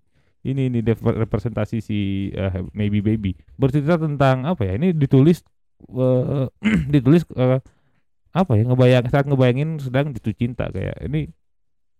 ini 0.45 0.79
dep- 0.79 1.03
representasi 1.03 1.77
si 1.83 2.29
eh, 2.31 2.63
Maybe 2.71 3.03
Baby. 3.03 3.35
Bercerita 3.59 3.99
tentang 3.99 4.47
apa 4.47 4.63
ya 4.63 4.77
ini 4.79 4.95
ditulis 4.95 5.43
eh, 5.89 6.45
ditulis 6.93 7.25
eh, 7.35 7.59
apa 8.43 8.57
ya 8.59 8.63
ngebayang 8.67 9.05
saat 9.11 9.25
ngebayangin 9.27 9.79
sedang 9.81 10.11
jatuh 10.15 10.35
cinta 10.35 10.71
kayak 10.71 10.97
ini 11.05 11.29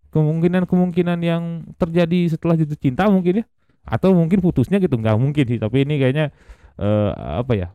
kemungkinan-kemungkinan 0.09 1.19
yang 1.21 1.43
terjadi 1.77 2.33
setelah 2.33 2.57
jatuh 2.57 2.79
cinta 2.79 3.05
mungkin 3.07 3.43
ya? 3.43 3.45
Atau 3.85 4.13
mungkin 4.13 4.41
putusnya 4.41 4.77
gitu 4.81 4.97
nggak 4.97 5.17
mungkin 5.17 5.45
sih 5.45 5.57
tapi 5.61 5.85
ini 5.85 5.97
kayaknya 5.97 6.29
eh, 6.77 7.11
apa 7.13 7.53
ya 7.57 7.67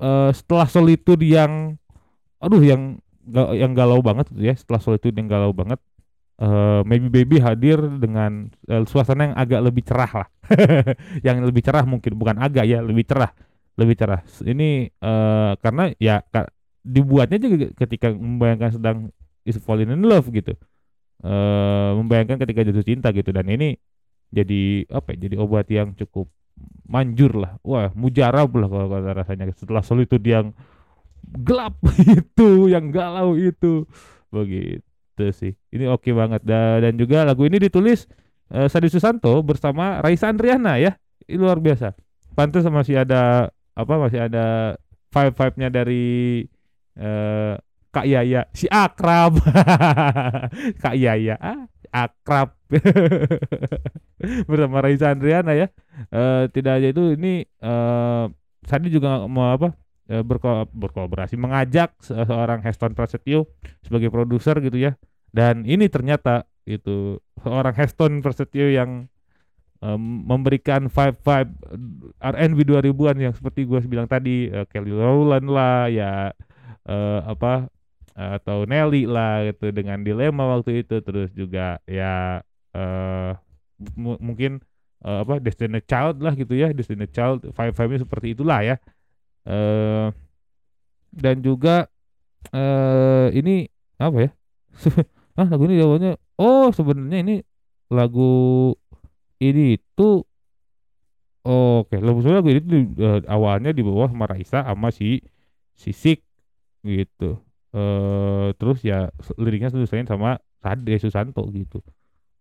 eh, 0.00 0.30
setelah 0.32 0.66
solitude 0.68 1.20
yang 1.24 1.76
aduh 2.40 2.60
yang 2.64 2.96
yang 3.54 3.76
galau 3.76 4.00
banget 4.00 4.32
gitu 4.32 4.42
ya 4.42 4.54
setelah 4.56 4.80
solitude 4.80 5.14
yang 5.14 5.28
galau 5.28 5.52
banget 5.52 5.78
eh 6.40 6.80
maybe 6.88 7.12
baby 7.12 7.36
hadir 7.36 7.76
dengan 8.00 8.48
eh, 8.64 8.84
suasana 8.88 9.32
yang 9.32 9.36
agak 9.36 9.60
lebih 9.60 9.84
cerah 9.84 10.24
lah. 10.24 10.28
Yang 11.26 11.52
lebih 11.52 11.62
cerah 11.62 11.84
mungkin 11.84 12.16
bukan 12.16 12.40
agak 12.40 12.64
ya 12.64 12.80
lebih 12.80 13.04
cerah 13.04 13.30
lebih 13.76 13.94
cerah. 14.00 14.24
Ini 14.40 14.88
eh 14.88 15.52
karena 15.60 15.92
ya 16.00 16.24
dibuatnya 16.80 17.38
juga 17.40 17.68
ketika 17.76 18.12
membayangkan 18.12 18.70
sedang 18.76 18.96
is 19.44 19.56
falling 19.60 19.88
in 19.92 20.04
love 20.04 20.28
gitu. 20.32 20.56
Eh 21.20 21.90
membayangkan 21.96 22.40
ketika 22.40 22.64
jatuh 22.64 22.84
cinta 22.84 23.08
gitu. 23.12 23.30
Dan 23.32 23.48
ini 23.48 23.76
jadi 24.32 24.86
apa 24.88 25.16
ya, 25.16 25.28
jadi 25.28 25.36
obat 25.40 25.68
yang 25.68 25.92
cukup 25.96 26.28
manjur 26.88 27.36
lah. 27.36 27.52
Wah 27.64 27.92
mujarab 27.92 28.52
lah 28.56 28.68
kalau 28.68 28.86
kata 28.88 29.10
rasanya. 29.12 29.44
Setelah 29.52 29.84
solitude 29.84 30.24
yang 30.24 30.52
gelap 31.44 31.76
itu 32.20 32.72
yang 32.72 32.88
galau 32.88 33.36
itu. 33.36 33.84
Begitu 34.32 35.24
sih. 35.36 35.52
Ini 35.72 35.88
oke 35.92 36.10
banget. 36.16 36.40
Da- 36.44 36.80
dan 36.80 36.96
juga 36.96 37.28
lagu 37.28 37.44
ini 37.44 37.60
ditulis 37.60 38.08
eh, 38.52 38.68
Sadi 38.68 38.88
Susanto 38.88 39.40
bersama 39.44 40.00
Raisa 40.00 40.32
Andriana 40.32 40.80
ya. 40.80 40.96
Ini 41.28 41.36
luar 41.36 41.60
biasa. 41.60 41.92
Pantas 42.32 42.64
masih 42.70 43.04
ada 43.04 43.52
apa 43.76 43.94
masih 43.96 44.26
ada 44.28 44.76
vibe 45.10 45.34
vibe 45.34 45.56
nya 45.58 45.68
dari 45.68 46.04
eh, 47.00 47.56
Kak 47.90 48.06
Yaya. 48.06 48.46
Si 48.54 48.68
akrab. 48.70 49.40
Kak 50.84 50.94
Yaya. 50.94 51.34
Ah, 51.40 51.66
akrab. 51.90 52.54
Bersama 54.48 54.84
Raisa 54.84 55.10
Andriana 55.10 55.56
ya. 55.56 55.72
Eh, 56.12 56.44
tidak 56.54 56.80
aja 56.80 56.88
itu 56.92 57.16
ini 57.16 57.44
eh 57.44 58.24
Sadi 58.60 58.92
juga 58.92 59.24
mau 59.24 59.56
apa 59.56 59.72
eh, 60.06 60.20
berko- 60.22 60.68
berkolaborasi 60.70 61.34
mengajak 61.40 61.96
se- 62.04 62.14
seorang 62.14 62.60
Heston 62.62 62.92
Prasetyo 62.92 63.48
sebagai 63.82 64.12
produser 64.12 64.60
gitu 64.60 64.76
ya. 64.78 64.94
Dan 65.32 65.64
ini 65.64 65.88
ternyata 65.90 66.44
itu 66.68 67.18
seorang 67.40 67.74
Heston 67.74 68.20
Prasetyo 68.20 68.68
yang 68.70 69.08
em, 69.80 70.02
memberikan 70.28 70.86
vibe 70.92 71.18
vibe 71.24 71.52
R&B 72.20 72.58
2000-an 72.68 73.16
yang 73.18 73.32
seperti 73.34 73.64
gue 73.64 73.80
bilang 73.88 74.06
tadi 74.06 74.52
eh, 74.52 74.66
Kelly 74.68 74.92
Rowland 74.92 75.48
lah 75.48 75.88
ya 75.88 76.30
eh, 76.88 77.20
apa 77.32 77.68
atau 78.16 78.68
Nelly 78.68 79.08
lah 79.08 79.48
gitu 79.48 79.72
dengan 79.72 80.00
dilema 80.06 80.44
waktu 80.58 80.84
itu. 80.84 81.00
Terus 81.04 81.30
juga 81.36 81.80
ya 81.88 82.40
mu- 83.96 84.20
mungkin 84.20 84.60
eh, 85.04 85.18
apa 85.24 85.40
Destiny 85.40 85.80
Child 85.84 86.20
lah 86.24 86.32
gitu 86.36 86.52
ya 86.56 86.70
Destiny 86.76 87.06
Child 87.10 87.50
vibe 87.52 87.74
vibe 87.76 87.94
seperti 88.04 88.26
itulah 88.36 88.60
ya. 88.64 88.76
Eh 89.48 90.08
dan 91.10 91.42
juga 91.42 91.86
eh 92.54 93.28
ini 93.38 93.66
apa 94.00 94.18
ya? 94.28 94.30
Ah 95.38 95.48
lagu 95.48 95.64
ini 95.70 95.80
awalnya 95.80 96.12
oh 96.36 96.68
sebenarnya 96.74 97.18
ini 97.24 97.34
lagu 97.88 98.22
ini 99.40 99.76
itu 99.76 100.24
oke 101.46 101.94
lagu 102.04 102.18
sebenarnya 102.20 102.40
lagu 102.44 102.50
ini 102.52 102.78
eh, 103.00 103.18
awalnya 103.34 103.70
di 103.76 103.82
bawah 103.86 104.08
sama 104.12 104.26
Raisa 104.30 104.58
sama 104.66 104.88
si 104.92 105.20
Sisik 105.76 106.18
gitu. 106.84 107.40
Eh 107.70 108.48
terus 108.58 108.82
ya 108.82 109.08
liriknya 109.38 109.70
ditulisin 109.70 110.08
sama 110.08 110.40
Sade 110.60 110.94
Susanto 111.00 111.44
gitu. 111.54 111.80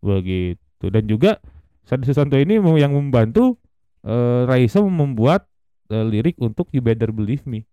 Begitu. 0.04 0.86
Dan 0.90 1.06
juga 1.06 1.40
Sade 1.86 2.08
Susanto 2.08 2.36
ini 2.40 2.58
yang 2.80 2.94
membantu 2.96 3.60
eh, 4.04 4.44
Raisa 4.48 4.82
membuat 4.84 5.48
eh, 5.92 6.06
lirik 6.06 6.40
untuk 6.42 6.72
You 6.74 6.82
Better 6.84 7.12
Believe 7.14 7.46
Me. 7.46 7.68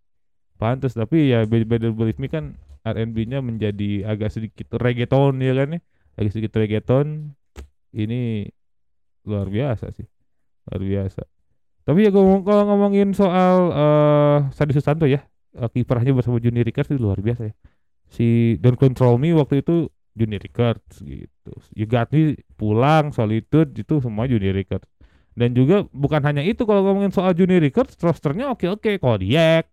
Pantas 0.57 0.97
tapi 0.97 1.33
ya 1.33 1.45
Be- 1.45 1.69
Better 1.69 1.93
Believe 1.93 2.21
Me 2.21 2.29
kan 2.33 2.57
R&B-nya 2.87 3.43
menjadi 3.43 4.07
agak 4.07 4.31
sedikit 4.31 4.79
reggaeton 4.79 5.43
ya 5.43 5.53
kan 5.59 5.69
ya? 5.77 5.81
Agak 6.17 6.31
sedikit 6.33 6.53
reggaeton. 6.61 7.35
Ini 7.97 8.47
luar 9.27 9.49
biasa 9.51 9.91
sih. 9.97 10.07
Luar 10.71 10.83
biasa. 10.83 11.23
Tapi 11.87 11.99
ya 12.07 12.11
kalau 12.11 12.63
ngomongin 12.67 13.15
soal 13.15 13.71
eh 13.71 14.39
Sadi 14.55 14.75
Susanto 14.75 15.07
ya 15.07 15.23
eh, 15.57 15.71
kiprahnya 15.73 16.13
bersama 16.13 16.37
Juni 16.39 16.61
Ricards 16.63 16.93
itu 16.93 17.01
luar 17.01 17.19
biasa 17.19 17.51
ya. 17.51 17.55
Si 18.07 18.55
Don't 18.63 18.79
Control 18.79 19.19
Me 19.19 19.35
waktu 19.35 19.65
itu 19.65 19.91
Juni 20.15 20.39
Ricards 20.39 21.03
gitu. 21.03 21.53
You 21.75 21.89
Got 21.89 22.13
Me 22.15 22.39
pulang 22.55 23.11
Solitude 23.11 23.75
itu 23.75 23.99
semua 23.99 24.29
Juni 24.31 24.53
Ricards 24.53 24.87
dan 25.37 25.53
juga 25.53 25.85
bukan 25.93 26.25
hanya 26.25 26.41
itu 26.41 26.65
kalau 26.65 26.81
ngomongin 26.81 27.13
soal 27.13 27.37
Juni 27.37 27.61
Ricards 27.61 27.93
rosternya 28.01 28.57
oke 28.57 28.65
oke 28.73 28.97
Kodiak 28.97 29.69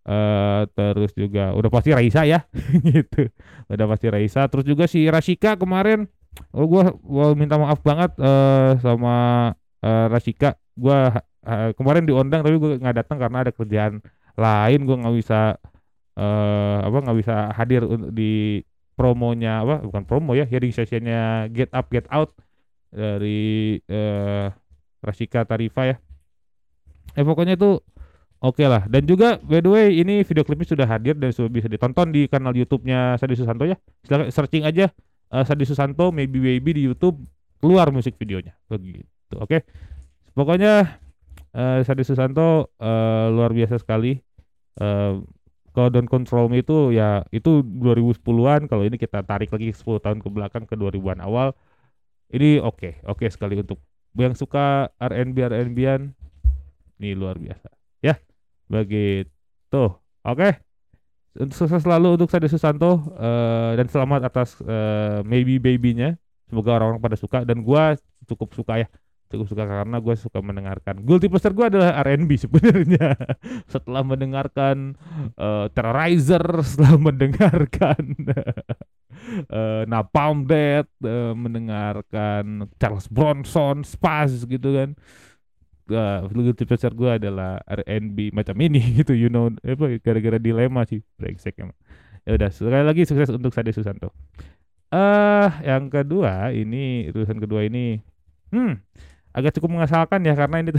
eh 0.00 0.62
terus 0.72 1.12
juga 1.12 1.52
udah 1.52 1.68
pasti 1.68 1.90
Raisa 1.92 2.24
ya 2.24 2.46
gitu. 2.88 3.28
Udah 3.68 3.86
pasti 3.90 4.06
Raisa. 4.08 4.48
Terus 4.48 4.64
juga 4.64 4.88
si 4.88 5.04
Rashika 5.10 5.58
kemarin 5.60 6.08
oh 6.54 6.64
gua 6.64 6.94
gua 7.04 7.34
minta 7.36 7.58
maaf 7.60 7.82
banget 7.84 8.14
eh 8.16 8.78
sama 8.80 9.14
eh, 9.82 10.06
Rashika. 10.08 10.56
Gua 10.78 11.10
eh, 11.44 11.70
kemarin 11.76 12.06
diundang 12.06 12.40
tapi 12.46 12.56
gua 12.56 12.78
nggak 12.80 12.96
datang 13.04 13.18
karena 13.20 13.38
ada 13.44 13.52
kerjaan 13.52 14.00
lain 14.40 14.88
gua 14.88 14.96
nggak 15.04 15.16
bisa 15.20 15.40
eh 16.16 16.78
apa 16.82 16.98
nggak 17.04 17.18
bisa 17.20 17.34
hadir 17.54 17.86
di 18.10 18.64
promonya 18.98 19.64
apa 19.64 19.80
bukan 19.80 20.02
promo 20.04 20.36
ya 20.36 20.44
hearing 20.44 20.74
sessionnya 20.74 21.48
Get 21.48 21.72
Up 21.72 21.88
Get 21.88 22.04
Out 22.12 22.36
dari 22.92 23.78
eh 23.86 24.50
Rashika 25.00 25.48
Tarifa 25.48 25.88
ya. 25.88 25.96
Eh 27.16 27.24
pokoknya 27.24 27.56
itu 27.56 27.80
oke 28.44 28.64
lah. 28.68 28.84
Dan 28.86 29.08
juga 29.08 29.40
by 29.40 29.64
the 29.64 29.70
way 29.72 29.86
ini 29.96 30.20
video 30.20 30.44
klipnya 30.44 30.68
sudah 30.68 30.86
hadir 30.86 31.16
dan 31.16 31.32
sudah 31.32 31.48
bisa 31.48 31.66
ditonton 31.72 32.12
di 32.12 32.28
kanal 32.28 32.52
YouTube-nya 32.52 33.16
Sadi 33.16 33.34
Susanto 33.38 33.64
ya. 33.64 33.80
Silakan 34.04 34.28
searching 34.28 34.68
aja 34.68 34.92
eh, 35.32 35.44
Sadi 35.48 35.64
Susanto 35.64 36.12
Maybe 36.12 36.36
Baby 36.36 36.76
di 36.76 36.82
YouTube 36.84 37.24
keluar 37.64 37.88
musik 37.88 38.20
videonya. 38.20 38.52
Begitu 38.68 39.08
oke? 39.40 39.64
Pokoknya 40.36 41.00
eh, 41.56 41.80
Sadi 41.88 42.04
Susanto 42.04 42.76
eh, 42.76 43.26
luar 43.32 43.56
biasa 43.56 43.80
sekali 43.80 44.20
eh, 44.80 45.14
kalau 45.70 45.88
Don't 45.88 46.10
Control 46.10 46.50
Me 46.50 46.66
itu 46.66 46.90
ya 46.90 47.22
itu 47.30 47.62
2010-an 47.62 48.66
kalau 48.66 48.82
ini 48.82 48.98
kita 48.98 49.22
tarik 49.22 49.54
lagi 49.54 49.70
10 49.70 50.02
tahun 50.02 50.18
ke 50.18 50.28
belakang 50.28 50.64
ke 50.66 50.74
2000-an 50.74 51.22
awal 51.22 51.54
ini 52.34 52.58
oke 52.58 53.06
oke 53.06 53.26
sekali 53.30 53.62
untuk 53.62 53.78
yang 54.18 54.34
suka 54.34 54.90
R&B 54.98 55.36
R&B-an 55.46 56.10
ini 56.98 57.14
luar 57.14 57.38
biasa 57.38 57.70
ya 58.02 58.18
begitu 58.66 59.94
oke. 60.26 60.50
Untuk 61.30 61.54
sukses 61.54 61.86
selalu 61.86 62.18
untuk 62.18 62.26
Sadi 62.26 62.50
Susanto 62.50 63.06
eh, 63.14 63.78
dan 63.78 63.86
selamat 63.86 64.26
atas 64.26 64.58
eh, 64.66 65.22
maybe 65.22 65.62
baby-nya 65.62 66.18
semoga 66.50 66.74
orang-orang 66.74 66.98
pada 66.98 67.14
suka 67.14 67.46
dan 67.46 67.62
gua 67.62 67.94
cukup 68.26 68.50
suka 68.50 68.82
ya 68.82 68.88
cukup 69.30 69.46
suka 69.46 69.62
karena 69.62 69.96
gue 70.02 70.14
suka 70.18 70.42
mendengarkan. 70.42 71.06
Guilty 71.06 71.30
pleasure 71.30 71.54
gue 71.54 71.66
adalah 71.70 72.02
R&B 72.02 72.30
sebenarnya. 72.34 73.14
Setelah 73.72 74.02
mendengarkan 74.02 74.98
eh, 75.38 75.66
Terrorizer 75.70 76.42
setelah 76.70 76.98
mendengarkan 76.98 78.02
eh, 79.54 79.82
Napalm 79.86 80.50
Death 80.50 80.90
eh, 81.06 81.32
mendengarkan 81.38 82.66
Charles 82.82 83.06
Bronson 83.06 83.86
Spaz 83.86 84.42
gitu 84.50 84.74
kan. 84.74 84.90
Uh, 85.90 86.22
guilty 86.30 86.62
pleasure 86.62 86.94
gue 86.94 87.18
adalah 87.18 87.58
R&B 87.66 88.30
macam 88.30 88.54
ini 88.62 88.78
gitu 89.02 89.10
you 89.10 89.26
know 89.26 89.50
apa 89.58 89.98
gara-gara 89.98 90.38
dilema 90.38 90.86
sih 90.86 91.02
brengsek 91.18 91.58
emang. 91.58 91.74
Ya 92.22 92.38
udah 92.38 92.50
sekali 92.54 92.86
lagi 92.86 93.02
sukses 93.10 93.26
untuk 93.34 93.50
Sade 93.50 93.74
Susanto. 93.74 94.14
Eh 94.94 95.50
yang 95.66 95.90
kedua 95.90 96.54
ini 96.54 97.10
urusan 97.10 97.42
kedua 97.42 97.66
ini 97.66 97.98
hmm 98.54 98.74
agak 99.30 99.54
cukup 99.58 99.78
mengesalkan 99.78 100.26
ya 100.26 100.34
karena 100.34 100.62
ini 100.62 100.70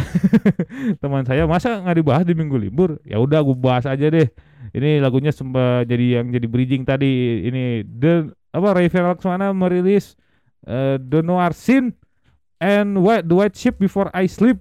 teman 1.01 1.23
saya 1.23 1.47
masa 1.47 1.79
nggak 1.79 1.97
dibahas 1.97 2.25
di 2.27 2.35
minggu 2.35 2.59
libur? 2.59 2.99
Ya 3.07 3.19
udah 3.19 3.39
gue 3.43 3.55
bahas 3.55 3.87
aja 3.87 4.11
deh. 4.11 4.27
Ini 4.71 4.99
lagunya 4.99 5.31
sempat 5.31 5.87
jadi 5.87 6.21
yang 6.21 6.31
jadi 6.31 6.47
bridging 6.47 6.83
tadi 6.83 7.43
ini 7.47 7.83
the 7.87 8.31
apa 8.51 8.75
Ray 8.75 8.91
Laksmana 8.91 9.55
merilis 9.55 10.19
eh, 10.67 10.99
The 10.99 11.23
Noir 11.23 11.55
Scene 11.55 11.95
and 12.59 12.99
White, 12.99 13.25
The 13.31 13.35
White 13.35 13.57
Ship 13.57 13.75
Before 13.79 14.11
I 14.11 14.27
Sleep. 14.27 14.59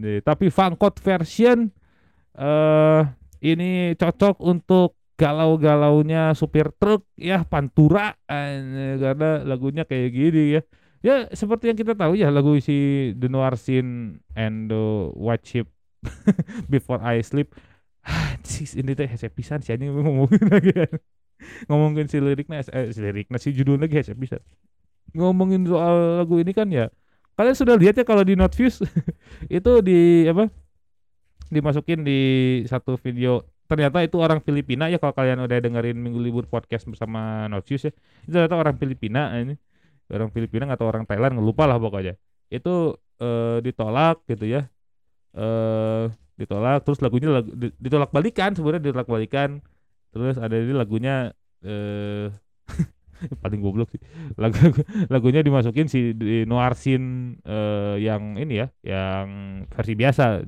Nih, 0.00 0.24
tapi 0.24 0.48
Fangkot 0.48 0.96
version 1.00 1.68
eh 2.34 3.02
ini 3.44 3.92
cocok 3.94 4.40
untuk 4.40 4.96
galau-galaunya 5.14 6.34
supir 6.34 6.72
truk 6.80 7.04
ya 7.20 7.44
Pantura. 7.44 8.16
Eh, 8.26 8.96
karena 8.96 9.44
lagunya 9.44 9.84
kayak 9.84 10.10
gini 10.10 10.58
ya 10.58 10.62
ya 11.04 11.28
seperti 11.36 11.68
yang 11.68 11.76
kita 11.76 11.92
tahu 11.92 12.16
ya 12.16 12.32
lagu 12.32 12.56
si 12.64 13.12
The 13.12 13.28
Noir 13.28 13.60
Scene 13.60 14.24
and 14.32 14.72
The 14.72 15.12
White 15.12 15.44
Ship 15.44 15.68
Before 16.72 17.04
I 17.04 17.20
Sleep. 17.20 17.52
Ah, 18.04 18.36
sis, 18.44 18.76
ini 18.76 18.96
teh 18.96 19.08
hese 19.08 19.28
pisan 19.28 19.60
sih 19.60 19.76
anjing 19.76 19.92
ngomongin 19.92 20.44
lagi. 20.48 20.72
Ngomongin 21.68 22.08
si 22.08 22.20
liriknya 22.24 22.64
eh, 22.72 22.88
si 22.88 23.00
liriknya 23.04 23.36
si 23.36 23.52
judulnya 23.52 23.84
guys 23.84 24.08
bisa 24.16 24.40
ngomongin 25.12 25.68
soal 25.68 26.24
lagu 26.24 26.40
ini 26.40 26.56
kan 26.56 26.66
ya 26.72 26.88
kalian 27.36 27.54
sudah 27.54 27.76
lihat 27.76 27.94
ya 28.00 28.04
kalau 28.06 28.24
di 28.24 28.34
Not 28.34 28.56
Views 28.56 28.80
itu 29.60 29.72
di 29.84 30.24
apa 30.24 30.48
dimasukin 31.52 32.02
di 32.02 32.20
satu 32.64 32.96
video. 32.96 33.44
Ternyata 33.64 34.04
itu 34.04 34.20
orang 34.20 34.44
Filipina 34.44 34.92
ya 34.92 35.00
kalau 35.00 35.16
kalian 35.16 35.40
udah 35.40 35.56
dengerin 35.56 35.96
minggu 35.96 36.20
libur 36.20 36.44
podcast 36.48 36.84
bersama 36.88 37.48
Not 37.48 37.64
Views 37.68 37.88
ya. 37.88 37.92
Itu 38.24 38.32
ternyata 38.40 38.56
orang 38.56 38.76
Filipina 38.76 39.32
ini 39.36 39.56
orang 40.12 40.30
Filipina 40.34 40.66
atau 40.72 40.86
orang 40.90 41.04
Thailand 41.08 41.38
lupa 41.40 41.64
lah 41.70 41.78
pokoknya. 41.80 42.14
Itu 42.52 42.96
eh, 43.22 43.58
ditolak 43.64 44.24
gitu 44.28 44.44
ya. 44.48 44.68
Eh 45.36 46.06
ditolak 46.34 46.82
terus 46.82 46.98
lagunya 46.98 47.30
lagu, 47.30 47.50
di- 47.54 47.74
ditolak 47.78 48.10
balikan 48.10 48.50
sebenarnya 48.58 48.90
ditolak 48.90 49.06
balikan 49.06 49.62
terus 50.10 50.34
ada 50.38 50.58
ini 50.58 50.74
lagunya 50.74 51.30
eh 51.62 52.30
paling 53.42 53.60
goblok 53.62 53.88
sih. 53.94 54.00
Lagu 54.36 54.58
lagunya 55.08 55.40
dimasukin 55.40 55.86
si 55.88 56.12
di 56.16 56.44
Noir 56.44 56.74
Scene 56.76 57.38
eh, 57.46 57.96
yang 58.02 58.36
ini 58.36 58.60
ya 58.62 58.66
yang 58.84 59.26
versi 59.70 59.94
biasa. 59.96 60.44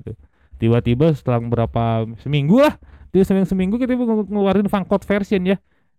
Tiba-tiba 0.56 1.12
setelah 1.12 1.40
berapa 1.44 2.08
seminggu 2.24 2.64
lah 2.64 2.74
dia 3.12 3.24
seminggu 3.24 3.48
seminggu 3.48 3.76
kita 3.80 3.92
nge- 3.96 4.28
ngeluarin 4.32 4.68
Fangkot 4.72 5.04
version 5.04 5.44
ya 5.44 5.56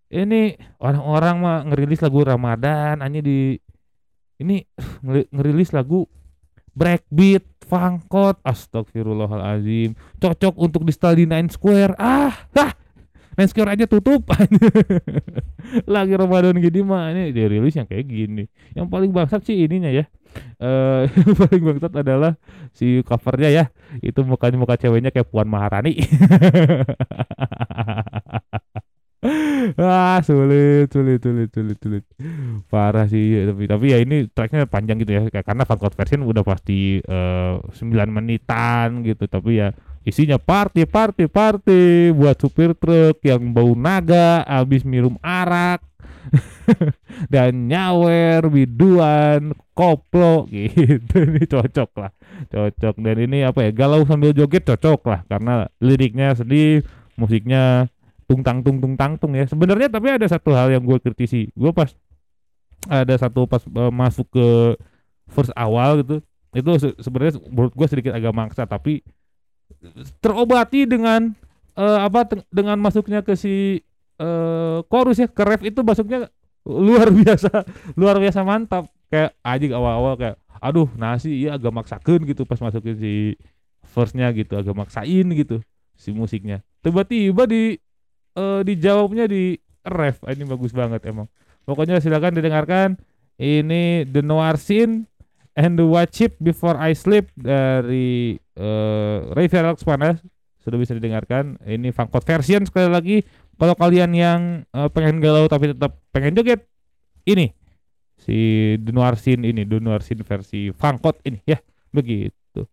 ini 0.07 0.55
orang-orang 0.79 1.35
mah 1.39 1.57
ngerilis 1.67 1.99
lagu 1.99 2.23
Ramadan 2.23 3.03
hanya 3.03 3.19
di 3.19 3.59
ini 4.37 4.63
ngeri- 5.03 5.29
ngerilis 5.33 5.73
lagu 5.73 6.05
breakbeat 6.77 7.43
Fangkot 7.67 8.39
astagfirullahalazim. 8.47 9.91
Cocok 10.23 10.55
untuk 10.55 10.87
di 10.87 10.95
style 10.95 11.19
di 11.19 11.25
Nine 11.27 11.51
Square. 11.51 11.99
Ah 11.99 12.31
ah 12.55 12.71
Nine 13.35 13.49
Square 13.51 13.75
aja 13.75 13.83
tutup. 13.91 14.23
Lagi 15.93 16.13
Ramadan 16.15 16.55
gini 16.63 16.79
mah 16.79 17.11
ini 17.11 17.35
dirilis 17.35 17.75
yang 17.75 17.91
kayak 17.91 18.07
gini. 18.07 18.47
Yang 18.71 18.87
paling 18.87 19.11
bangsat 19.11 19.43
sih 19.43 19.67
ininya 19.67 19.91
ya. 19.91 20.07
Eh 20.63 21.11
yang 21.19 21.35
paling 21.35 21.61
bangsat 21.75 21.91
adalah 21.91 22.39
si 22.71 23.03
covernya 23.03 23.49
ya. 23.51 23.65
Itu 23.99 24.23
mukanya 24.23 24.55
muka 24.55 24.79
ceweknya 24.79 25.11
kayak 25.11 25.27
Puan 25.27 25.51
Maharani 25.51 25.99
ah 29.81 30.19
sulit 30.23 30.87
sulit 30.89 31.19
sulit 31.19 31.49
sulit 31.51 31.77
sulit. 31.81 32.03
Parah 32.71 33.05
sih 33.11 33.35
tapi 33.43 33.63
tapi 33.67 33.85
ya 33.91 33.97
ini 33.99 34.31
tracknya 34.31 34.65
panjang 34.65 35.03
gitu 35.03 35.11
ya 35.11 35.21
karena 35.43 35.67
Fangkot 35.67 35.93
version 35.93 36.23
udah 36.23 36.43
pasti 36.47 37.03
9 37.03 37.75
menitan 38.07 39.03
gitu 39.03 39.27
tapi 39.27 39.59
ya 39.59 39.75
isinya 40.07 40.39
party 40.39 40.87
party 40.87 41.27
party 41.27 42.15
buat 42.15 42.39
supir 42.39 42.71
truk 42.79 43.19
yang 43.27 43.51
bau 43.51 43.75
naga 43.75 44.47
habis 44.47 44.87
minum 44.87 45.19
arak 45.19 45.83
dan 47.33 47.67
nyawer 47.67 48.47
biduan 48.47 49.55
koplo 49.75 50.47
gitu 50.51 51.15
ini 51.27 51.43
cocok 51.43 51.89
lah 51.99 52.11
cocok. 52.51 52.95
Dan 52.99 53.17
ini 53.27 53.43
apa 53.43 53.67
ya 53.67 53.71
galau 53.75 54.03
sambil 54.07 54.31
joget 54.31 54.63
cocok 54.63 55.01
lah 55.07 55.19
karena 55.27 55.67
liriknya 55.83 56.35
sedih 56.35 56.83
musiknya 57.17 57.89
tung 58.27 58.43
tang 58.43 58.59
tung 58.61 58.77
tung 58.83 58.93
tang 58.99 59.15
tung 59.15 59.33
ya. 59.33 59.47
Sebenarnya 59.47 59.87
tapi 59.87 60.11
ada 60.11 60.27
satu 60.27 60.51
hal 60.53 60.69
yang 60.71 60.83
gue 60.83 60.99
kritisi. 60.99 61.49
Gue 61.55 61.71
pas 61.71 61.91
ada 62.87 63.15
satu 63.17 63.47
pas 63.49 63.63
eh, 63.63 63.91
masuk 63.91 64.27
ke 64.31 64.47
first 65.27 65.51
awal 65.57 65.99
gitu 66.03 66.23
itu 66.55 66.71
se- 66.79 66.97
sebenarnya 67.03 67.39
menurut 67.51 67.73
gue 67.75 67.87
sedikit 67.89 68.13
agak 68.15 68.31
maksa 68.31 68.63
tapi 68.63 69.03
terobati 70.23 70.87
dengan 70.87 71.33
eh, 71.77 71.99
apa 72.01 72.27
dengan 72.49 72.77
masuknya 72.79 73.21
ke 73.21 73.33
si 73.37 73.81
eh 74.17 74.77
chorus 74.89 75.21
ya. 75.21 75.27
Ke 75.29 75.43
ref 75.45 75.61
itu 75.63 75.79
masuknya 75.85 76.27
luar 76.65 77.09
biasa 77.19 77.63
luar 77.95 78.17
biasa 78.17 78.41
mantap. 78.43 78.89
Kayak 79.07 79.37
anjing 79.45 79.71
awal-awal 79.71 80.19
kayak 80.19 80.35
aduh 80.57 80.89
nasi 80.97 81.45
iya 81.45 81.55
agak 81.55 81.69
maksakan 81.69 82.25
gitu 82.25 82.43
pas 82.43 82.57
masukin 82.57 82.97
si 82.97 83.37
verse-nya 83.93 84.33
gitu 84.33 84.57
agak 84.57 84.73
maksain 84.75 85.25
gitu 85.31 85.61
si 85.95 86.09
musiknya. 86.11 86.65
Tiba-tiba 86.81 87.45
di 87.45 87.77
eh 88.38 88.62
dijawabnya 88.62 89.26
di 89.26 89.58
ref. 89.82 90.21
Ah, 90.23 90.38
ini 90.38 90.45
bagus 90.45 90.71
banget 90.71 91.02
emang. 91.10 91.26
Pokoknya 91.65 91.97
silakan 91.97 92.38
didengarkan. 92.38 92.95
Ini 93.38 94.10
The 94.10 94.26
Noir 94.26 94.58
Scene 94.58 95.06
and 95.54 95.78
the 95.78 95.86
Watch 95.86 96.26
It 96.26 96.34
Before 96.41 96.73
I 96.78 96.97
Sleep 96.97 97.30
dari 97.38 98.38
eh 98.38 99.17
Ray 99.34 99.50
Felix 99.50 99.82
Panas. 99.82 100.21
Sudah 100.62 100.78
bisa 100.78 100.93
didengarkan. 100.93 101.58
Ini 101.65 101.89
Fangkot 101.93 102.23
version 102.23 102.65
sekali 102.65 102.89
lagi. 102.89 103.17
Kalau 103.58 103.73
kalian 103.73 104.13
yang 104.13 104.39
eh, 104.69 104.89
pengen 104.93 105.17
galau 105.17 105.50
tapi 105.50 105.73
tetap 105.73 105.97
pengen 106.13 106.38
joget 106.38 106.65
ini. 107.26 107.54
Si 108.17 108.38
The 108.82 108.91
Noir 108.93 109.17
Scene 109.17 109.45
ini 109.45 109.65
The 109.65 109.82
Noir 109.82 110.02
Scene 110.06 110.21
versi 110.21 110.69
Fangkot 110.73 111.21
ini. 111.26 111.41
Ya 111.45 111.62
begitu. 111.93 112.65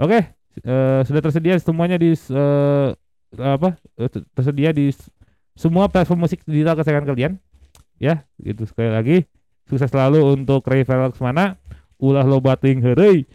Oke 0.00 0.34
eh, 0.62 1.00
sudah 1.02 1.20
tersedia 1.24 1.58
semuanya 1.58 1.98
di 1.98 2.14
eh, 2.14 2.88
apa 3.38 3.78
eh, 3.98 4.10
ter- 4.10 4.26
tersedia 4.34 4.70
di 4.70 4.90
semua 5.54 5.86
platform 5.86 6.26
musik 6.26 6.42
digital 6.46 6.78
kesayangan 6.78 7.14
kalian. 7.14 7.32
Ya 7.98 8.26
gitu. 8.42 8.66
Sekali 8.66 8.90
lagi 8.90 9.16
sukses 9.70 9.88
selalu 9.88 10.34
untuk 10.34 10.66
Ray 10.66 10.82
Felix 10.82 11.18
mana. 11.22 11.58
Ulah 11.94 12.26
lo 12.26 12.42
bating 12.42 12.82
heureuy. 12.82 13.22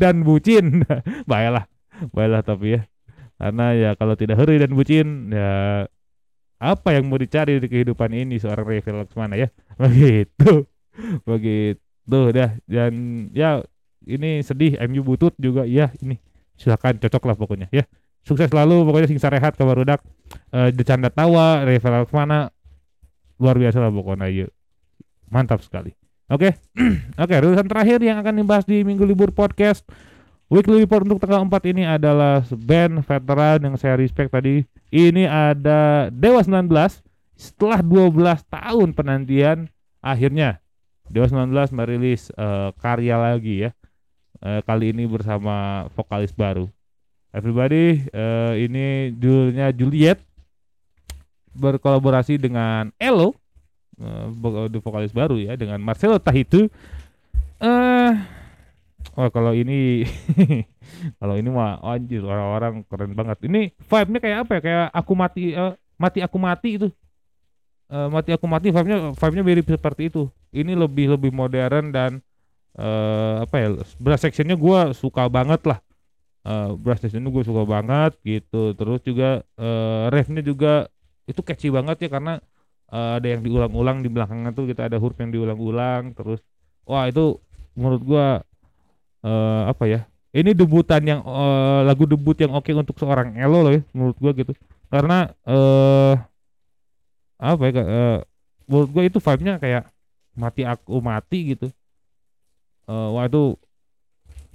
Dan 0.00 0.26
bucin 0.26 0.82
baiklah 1.30 1.70
baiklah 2.10 2.42
tapi 2.42 2.78
ya. 2.78 2.80
Karena 3.34 3.74
ya 3.74 3.90
kalau 3.98 4.14
tidak 4.14 4.38
heri 4.38 4.62
dan 4.62 4.72
bucin 4.72 5.34
ya 5.34 5.84
apa 6.62 6.94
yang 6.94 7.10
mau 7.10 7.18
dicari 7.18 7.58
di 7.58 7.66
kehidupan 7.66 8.14
ini 8.14 8.38
seorang 8.38 8.64
Ray 8.64 8.80
Felix 8.80 9.10
mana 9.18 9.38
ya? 9.38 9.48
Begitu. 9.82 10.66
Begitu 11.26 12.18
dah. 12.30 12.50
Dan 12.66 12.92
ya 13.34 13.62
ini 14.06 14.40
sedih. 14.40 14.78
MU 14.86 15.02
butut 15.02 15.34
juga 15.38 15.66
ya 15.66 15.90
ini 16.00 16.18
silakan 16.58 16.98
cocok 16.98 17.22
lah 17.26 17.36
pokoknya 17.36 17.66
ya. 17.70 17.84
Sukses 18.24 18.48
selalu 18.48 18.88
pokoknya 18.88 19.08
sing 19.10 19.20
sarehat 19.20 19.54
kabar 19.54 19.76
udak. 19.76 20.00
Eh 20.50 20.72
decanda 20.72 21.12
tawa 21.12 21.62
Ray 21.62 21.78
Felix 21.78 22.08
mana 22.10 22.48
luar 23.36 23.58
biasa 23.58 23.82
lah 23.82 23.92
pokoknya 23.92 24.26
ya 24.30 24.46
mantap 25.28 25.60
sekali. 25.60 25.92
Oke 26.32 26.56
oke 27.22 27.34
rilisan 27.36 27.68
terakhir 27.68 28.00
yang 28.00 28.16
akan 28.22 28.40
dibahas 28.40 28.64
di 28.64 28.80
minggu 28.80 29.04
libur 29.04 29.34
podcast. 29.34 29.84
Weekly 30.52 30.84
report 30.84 31.08
untuk 31.08 31.24
tanggal 31.24 31.40
4 31.48 31.72
ini 31.72 31.82
adalah 31.88 32.44
band 32.52 33.00
veteran 33.00 33.58
yang 33.64 33.74
saya 33.80 33.96
respect 33.96 34.28
tadi. 34.28 34.62
Ini 34.92 35.24
ada 35.24 36.12
Dewa 36.12 36.44
19 36.44 36.68
setelah 37.34 37.80
12 37.82 38.44
tahun 38.52 38.88
penantian 38.94 39.66
akhirnya 40.04 40.62
Dewa 41.08 41.26
19 41.26 41.50
merilis 41.74 42.28
eh, 42.36 42.70
karya 42.76 43.16
lagi 43.18 43.68
ya. 43.68 43.70
Eh, 44.44 44.60
kali 44.68 44.92
ini 44.92 45.08
bersama 45.08 45.88
vokalis 45.96 46.28
baru. 46.36 46.68
Everybody, 47.32 48.04
eh, 48.12 48.52
ini 48.68 49.16
judulnya 49.16 49.72
Juliet 49.72 50.20
berkolaborasi 51.56 52.36
dengan 52.36 52.92
Elo 53.00 53.32
di 54.68 54.78
vokalis 54.82 55.14
baru 55.14 55.38
ya 55.38 55.54
dengan 55.54 55.78
Marcelo 55.80 56.18
Tahitu. 56.18 56.66
Eh 57.62 58.12
Oh 59.14 59.30
kalau 59.30 59.54
ini 59.54 60.02
kalau 61.22 61.38
ini 61.38 61.46
mah 61.46 61.78
oh, 61.84 61.94
anjir 61.94 62.24
orang-orang 62.24 62.82
keren 62.90 63.12
banget. 63.14 63.38
Ini 63.46 63.70
vibe-nya 63.78 64.20
kayak 64.20 64.38
apa 64.42 64.52
ya? 64.58 64.60
Kayak 64.60 64.86
aku 64.90 65.12
mati 65.14 65.44
eh, 65.54 65.74
mati 65.94 66.18
aku 66.24 66.36
mati 66.40 66.70
itu. 66.80 66.88
Eh, 67.92 68.08
mati 68.10 68.30
aku 68.34 68.46
mati 68.50 68.74
vibe-nya 68.74 69.14
vibe-nya 69.14 69.44
mirip 69.46 69.66
seperti 69.70 70.10
itu. 70.10 70.26
Ini 70.50 70.74
lebih 70.74 71.14
lebih 71.14 71.30
modern 71.30 71.94
dan 71.94 72.10
eh 72.78 73.34
apa 73.44 73.56
ya? 73.62 73.68
Brass 74.02 74.22
section-nya 74.24 74.56
gua 74.58 74.92
suka 74.96 75.26
banget 75.30 75.60
lah. 75.70 75.78
Eh 76.44 76.70
brass 76.76 77.00
section-nya 77.02 77.30
gue 77.32 77.44
suka 77.46 77.62
banget 77.64 78.12
gitu. 78.24 78.74
Terus 78.78 79.00
juga 79.04 79.42
eh 79.58 80.04
ref-nya 80.12 80.42
juga 80.44 80.88
itu 81.30 81.40
catchy 81.40 81.68
banget 81.72 81.96
ya 82.04 82.08
karena 82.12 82.32
eh, 82.92 83.10
ada 83.20 83.26
yang 83.28 83.40
diulang-ulang 83.44 84.04
di 84.04 84.08
belakangnya 84.12 84.50
tuh 84.52 84.68
kita 84.70 84.88
ada 84.88 84.96
huruf 85.00 85.16
yang 85.20 85.32
diulang-ulang 85.32 86.12
terus 86.16 86.40
wah 86.84 87.08
itu 87.08 87.40
menurut 87.76 88.02
gua 88.04 88.26
eh 89.24 89.62
apa 89.72 89.84
ya 89.88 90.00
ini 90.34 90.52
debutan 90.52 91.02
yang 91.04 91.20
eh, 91.24 91.80
lagu 91.88 92.04
debut 92.04 92.36
yang 92.36 92.52
oke 92.52 92.70
untuk 92.76 92.96
seorang 93.00 93.34
Elo 93.40 93.64
loh 93.64 93.72
ya 93.72 93.82
menurut 93.96 94.16
gua 94.20 94.32
gitu 94.36 94.52
karena 94.92 95.32
eh 95.48 96.14
apa 97.40 97.62
ya 97.68 97.82
eh, 97.82 98.18
menurut 98.68 98.90
gua 98.92 99.02
itu 99.04 99.18
vibe-nya 99.20 99.54
kayak 99.60 99.84
mati 100.34 100.62
aku 100.66 100.98
mati 101.00 101.54
gitu 101.56 101.66
Eh 102.84 103.08
wah 103.14 103.24
itu 103.24 103.56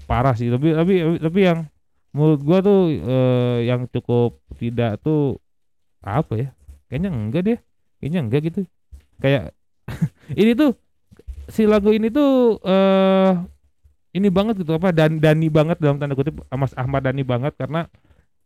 parah 0.10 0.34
sih. 0.38 0.50
Tapi 0.50 0.74
tapi 0.74 0.94
tapi 1.22 1.40
yang 1.42 1.60
menurut 2.14 2.42
gua 2.42 2.58
tuh 2.62 2.80
eh, 2.90 3.58
yang 3.70 3.86
cukup 3.90 4.42
tidak 4.58 5.02
tuh 5.02 5.38
apa 6.02 6.34
ya? 6.38 6.50
Kayaknya 6.90 7.10
enggak 7.14 7.42
deh. 7.46 7.60
Kayaknya 8.02 8.20
enggak 8.26 8.42
gitu. 8.50 8.60
Kayak 9.22 9.54
ini 10.42 10.52
tuh 10.58 10.74
si 11.50 11.66
lagu 11.66 11.90
ini 11.90 12.10
tuh 12.14 12.62
eh 12.66 13.34
ini 14.18 14.28
banget 14.34 14.62
gitu. 14.66 14.78
Apa 14.78 14.90
dan 14.94 15.22
Dani 15.22 15.48
banget 15.50 15.78
dalam 15.78 16.02
tanda 16.02 16.18
kutip 16.18 16.42
Mas 16.50 16.74
Ahmad 16.74 17.06
Dani 17.06 17.22
banget. 17.22 17.54
Karena 17.58 17.86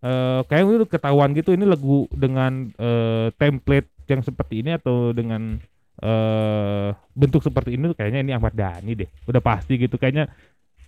eh 0.04 0.42
kayak 0.48 0.84
itu 0.84 0.88
ketahuan 0.88 1.32
gitu 1.32 1.56
ini 1.56 1.64
lagu 1.64 2.08
dengan 2.12 2.72
eh, 2.76 3.32
template 3.40 3.88
yang 4.12 4.20
seperti 4.20 4.60
ini 4.60 4.76
atau 4.76 5.16
dengan 5.16 5.64
eh 6.04 6.90
bentuk 7.16 7.40
seperti 7.40 7.80
ini 7.80 7.96
tuh 7.96 7.98
kayaknya 7.98 8.20
ini 8.20 8.32
Ahmad 8.36 8.52
Dhani 8.52 8.92
deh. 9.00 9.10
Udah 9.24 9.40
pasti 9.40 9.80
gitu. 9.80 9.96
Kayaknya 9.96 10.28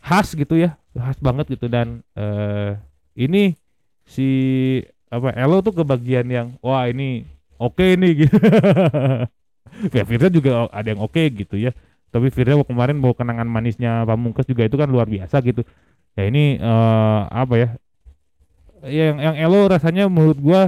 khas 0.04 0.36
gitu 0.36 0.60
ya. 0.60 0.76
Khas 0.92 1.16
banget 1.24 1.56
gitu. 1.56 1.72
Dan 1.72 2.04
eh 2.20 2.76
ini 3.16 3.56
si 4.04 4.28
apa 5.08 5.32
Elo 5.40 5.64
tuh 5.64 5.72
kebagian 5.72 6.28
yang 6.28 6.48
wah 6.60 6.86
ini 6.92 7.24
oke 7.56 7.96
nih 7.96 8.12
gitu. 8.28 8.38
Ya 9.92 10.08
Firza 10.08 10.32
juga 10.32 10.72
ada 10.72 10.88
yang 10.88 11.04
oke 11.04 11.20
gitu 11.36 11.60
ya. 11.60 11.76
Tapi 12.08 12.32
Firza 12.32 12.56
kemarin 12.64 12.96
bawa 13.04 13.12
kenangan 13.12 13.44
manisnya 13.44 14.08
Pamungkas 14.08 14.48
juga 14.48 14.64
itu 14.64 14.80
kan 14.80 14.88
luar 14.88 15.04
biasa 15.04 15.44
gitu. 15.44 15.68
Ya 16.16 16.32
ini 16.32 16.56
eh 16.60 17.22
apa 17.28 17.54
ya 17.60 17.70
yang 18.88 19.20
yang 19.20 19.36
Elo 19.36 19.68
rasanya 19.68 20.08
menurut 20.08 20.40
gua 20.40 20.62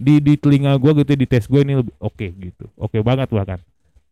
di 0.00 0.16
di 0.22 0.40
telinga 0.40 0.80
gua 0.80 0.96
gitu 0.96 1.12
di 1.12 1.26
tes 1.28 1.44
gue 1.44 1.60
ini 1.60 1.76
lebih 1.84 1.92
oke 2.00 2.26
gitu. 2.40 2.72
Oke 2.80 3.04
banget 3.04 3.28
bahkan 3.28 3.60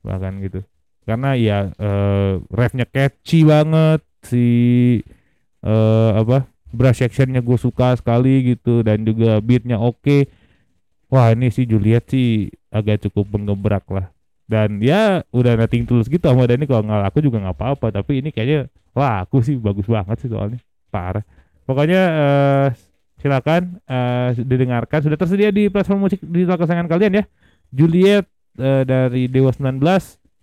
bahkan 0.03 0.39
gitu. 0.43 0.61
Karena 1.03 1.35
ya 1.35 1.71
eh 1.79 2.39
refnya 2.51 2.87
catchy 2.87 3.43
banget 3.43 4.03
si 4.23 4.47
eh 5.63 6.11
apa 6.15 6.47
brush 6.71 7.03
sectionnya 7.03 7.43
gue 7.43 7.59
suka 7.59 7.99
sekali 7.99 8.55
gitu 8.55 8.87
dan 8.87 9.03
juga 9.03 9.39
beatnya 9.43 9.79
oke. 9.79 10.31
Wah 11.13 11.35
ini 11.35 11.53
si 11.53 11.69
Juliet 11.69 12.09
sih 12.09 12.49
agak 12.73 13.05
cukup 13.09 13.37
menggebrak 13.37 13.85
lah. 13.93 14.09
Dan 14.49 14.81
ya 14.81 15.21
udah 15.29 15.61
nothing 15.61 15.85
tulus 15.85 16.09
gitu 16.09 16.25
sama 16.25 16.49
Dani. 16.49 16.65
Kalau 16.65 16.87
nggak 16.87 17.03
laku 17.05 17.19
juga 17.21 17.43
nggak 17.43 17.57
apa-apa. 17.57 17.87
Tapi 18.01 18.25
ini 18.25 18.33
kayaknya 18.33 18.73
wah 18.97 19.21
aku 19.25 19.45
sih 19.45 19.61
bagus 19.61 19.85
banget 19.85 20.25
sih 20.25 20.31
soalnya. 20.33 20.57
Parah. 20.89 21.21
Pokoknya 21.69 22.01
eh 22.09 22.67
silakan 23.21 23.77
eh 23.85 24.39
didengarkan. 24.41 25.05
Sudah 25.05 25.21
tersedia 25.21 25.53
di 25.53 25.69
platform 25.69 26.09
musik 26.09 26.25
digital 26.25 26.57
kesayangan 26.57 26.89
kalian 26.89 27.13
ya. 27.21 27.25
Juliet 27.69 28.25
eh, 28.59 28.83
dari 28.85 29.29
Dewa 29.31 29.53
19 29.53 29.81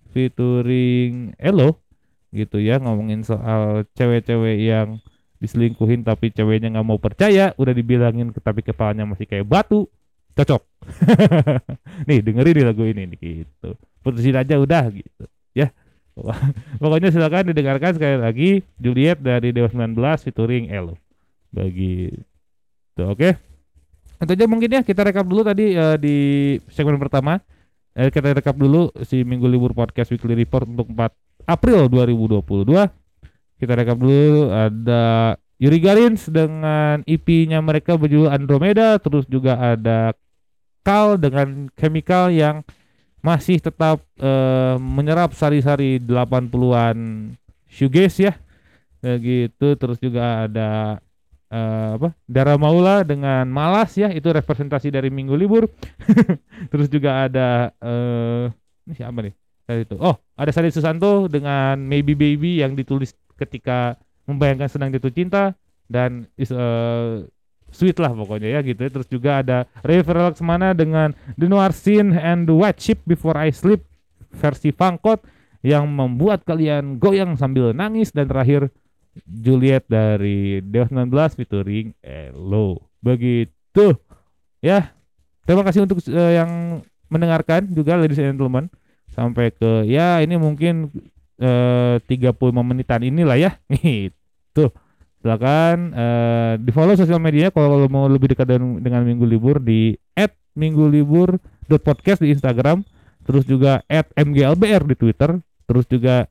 featuring 0.10 1.34
Elo 1.38 1.82
gitu 2.30 2.62
ya 2.62 2.78
ngomongin 2.78 3.26
soal 3.26 3.89
cewek-cewek 3.97 4.57
yang 4.62 5.01
diselingkuhin 5.41 6.05
tapi 6.05 6.30
ceweknya 6.30 6.70
nggak 6.78 6.88
mau 6.88 7.01
percaya 7.01 7.57
udah 7.57 7.74
dibilangin 7.74 8.30
tapi 8.38 8.62
kepalanya 8.62 9.07
masih 9.10 9.26
kayak 9.26 9.49
batu 9.49 9.89
cocok 10.38 10.62
nih 12.07 12.22
dengerin 12.22 12.53
nih 12.53 12.66
lagu 12.70 12.84
ini 12.86 13.03
nih 13.10 13.18
gitu 13.18 13.74
putusin 14.05 14.38
aja 14.38 14.62
udah 14.62 14.93
gitu 14.93 15.26
ya 15.57 15.74
pokoknya 16.82 17.10
silakan 17.10 17.49
didengarkan 17.49 17.97
sekali 17.97 18.18
lagi 18.20 18.49
Juliet 18.78 19.18
dari 19.24 19.49
Dewa 19.55 19.72
19 19.72 19.95
featuring 20.30 20.70
Elo 20.70 20.99
bagi 21.49 22.14
Tuh, 22.99 23.16
oke. 23.16 23.30
Itu 24.20 24.32
aja 24.36 24.45
mungkin 24.51 24.76
ya 24.76 24.82
kita 24.84 25.07
rekap 25.07 25.24
dulu 25.24 25.47
tadi 25.47 25.72
eh, 25.72 25.95
di 25.95 26.16
segmen 26.68 26.99
pertama. 26.99 27.39
Eh, 28.00 28.08
kita 28.16 28.32
rekap 28.32 28.56
dulu 28.56 28.95
si 29.04 29.28
Minggu 29.28 29.43
Libur 29.43 29.76
Podcast 29.76 30.08
Weekly 30.16 30.32
Report 30.32 30.64
untuk 30.64 30.88
4 30.88 31.12
April 31.52 31.91
2022. 31.91 32.88
Kita 33.60 33.76
rekap 33.76 34.00
dulu 34.00 34.47
ada 34.56 35.36
Yuri 35.60 35.84
Garins 35.84 36.32
dengan 36.32 37.04
EP-nya 37.04 37.60
mereka 37.60 38.00
berjudul 38.00 38.32
Andromeda, 38.32 38.95
terus 39.04 39.28
juga 39.28 39.60
ada 39.60 40.16
Kal 40.80 41.20
dengan 41.20 41.68
Chemical 41.76 42.32
yang 42.32 42.64
masih 43.20 43.60
tetap 43.60 44.00
eh, 44.16 44.80
menyerap 44.80 45.36
sari-sari 45.36 46.00
80-an 46.00 46.97
shoegaze 47.68 48.32
ya. 48.32 48.34
Begitu 49.04 49.76
terus 49.76 50.00
juga 50.00 50.47
ada 50.47 51.04
eh, 51.50 51.89
apa? 51.97 52.14
Dara 52.30 52.56
Maula 52.56 53.02
dengan 53.04 53.45
Malas 53.50 53.93
ya 53.97 54.10
itu 54.14 54.30
representasi 54.30 54.93
dari 54.93 55.10
Minggu 55.10 55.34
Libur. 55.36 55.68
Terus 56.72 56.88
juga 56.89 57.26
ada 57.28 57.74
eh 57.82 58.50
ini 58.89 58.93
siapa 58.97 59.20
nih? 59.22 59.34
Tadi 59.66 59.82
itu. 59.86 59.95
Oh 60.02 60.18
ada 60.38 60.50
Sari 60.50 60.74
Susanto 60.74 61.30
dengan 61.30 61.78
Maybe 61.78 62.18
Baby 62.18 62.62
yang 62.62 62.74
ditulis 62.74 63.14
ketika 63.38 63.97
membayangkan 64.30 64.70
senang 64.70 64.89
jatuh 64.93 65.14
cinta 65.14 65.58
dan 65.89 66.30
is 66.38 66.54
eh, 66.54 67.26
sweet 67.74 67.97
lah 67.97 68.14
pokoknya 68.14 68.58
ya 68.58 68.60
gitu 68.66 68.82
ya. 68.86 68.89
terus 68.89 69.08
juga 69.10 69.41
ada 69.41 69.66
Ray 69.86 70.02
Laksmana 70.02 70.74
dengan 70.74 71.14
The 71.38 71.47
Noir 71.50 71.74
Scene 71.74 72.14
and 72.18 72.50
The 72.50 72.56
White 72.56 72.82
Ship 72.82 73.00
Before 73.06 73.38
I 73.38 73.54
Sleep 73.54 73.82
versi 74.34 74.70
Fangkot 74.70 75.26
yang 75.66 75.89
membuat 75.89 76.45
kalian 76.47 77.02
goyang 77.02 77.36
sambil 77.36 77.76
nangis 77.76 78.14
dan 78.16 78.30
terakhir 78.30 78.72
Juliet 79.26 79.86
dari 79.88 80.63
Dewa 80.63 80.88
19 80.88 81.38
featuring 81.39 81.95
Elo. 82.03 82.89
Begitu. 82.99 83.95
Ya. 84.63 84.91
Terima 85.43 85.65
kasih 85.65 85.84
untuk 85.84 85.97
eh, 86.07 86.38
yang 86.38 86.84
mendengarkan 87.09 87.65
juga 87.74 87.97
ladies 87.97 88.22
and 88.22 88.38
gentlemen. 88.38 88.70
Sampai 89.09 89.49
ke 89.49 89.89
ya 89.89 90.22
ini 90.22 90.38
mungkin 90.38 90.93
eh 91.41 91.97
35 92.05 92.38
menitan 92.61 93.01
inilah 93.01 93.38
ya. 93.39 93.51
Gitu. 93.74 94.65
Silakan 95.20 95.91
eh 95.91 96.53
di 96.61 96.72
follow 96.72 96.95
sosial 96.95 97.20
media 97.20 97.51
kalau 97.51 97.89
mau 97.91 98.07
lebih 98.07 98.32
dekat 98.32 98.47
dengan, 98.47 98.80
dengan 98.80 99.01
Minggu 99.03 99.26
Libur 99.26 99.59
di 99.59 99.97
@minggulibur.podcast 100.55 102.24
di 102.24 102.32
Instagram, 102.36 102.84
terus 103.24 103.43
juga 103.47 103.84
@mglbr 104.15 104.84
di 104.88 104.95
Twitter, 104.95 105.39
terus 105.67 105.88
juga 105.88 106.28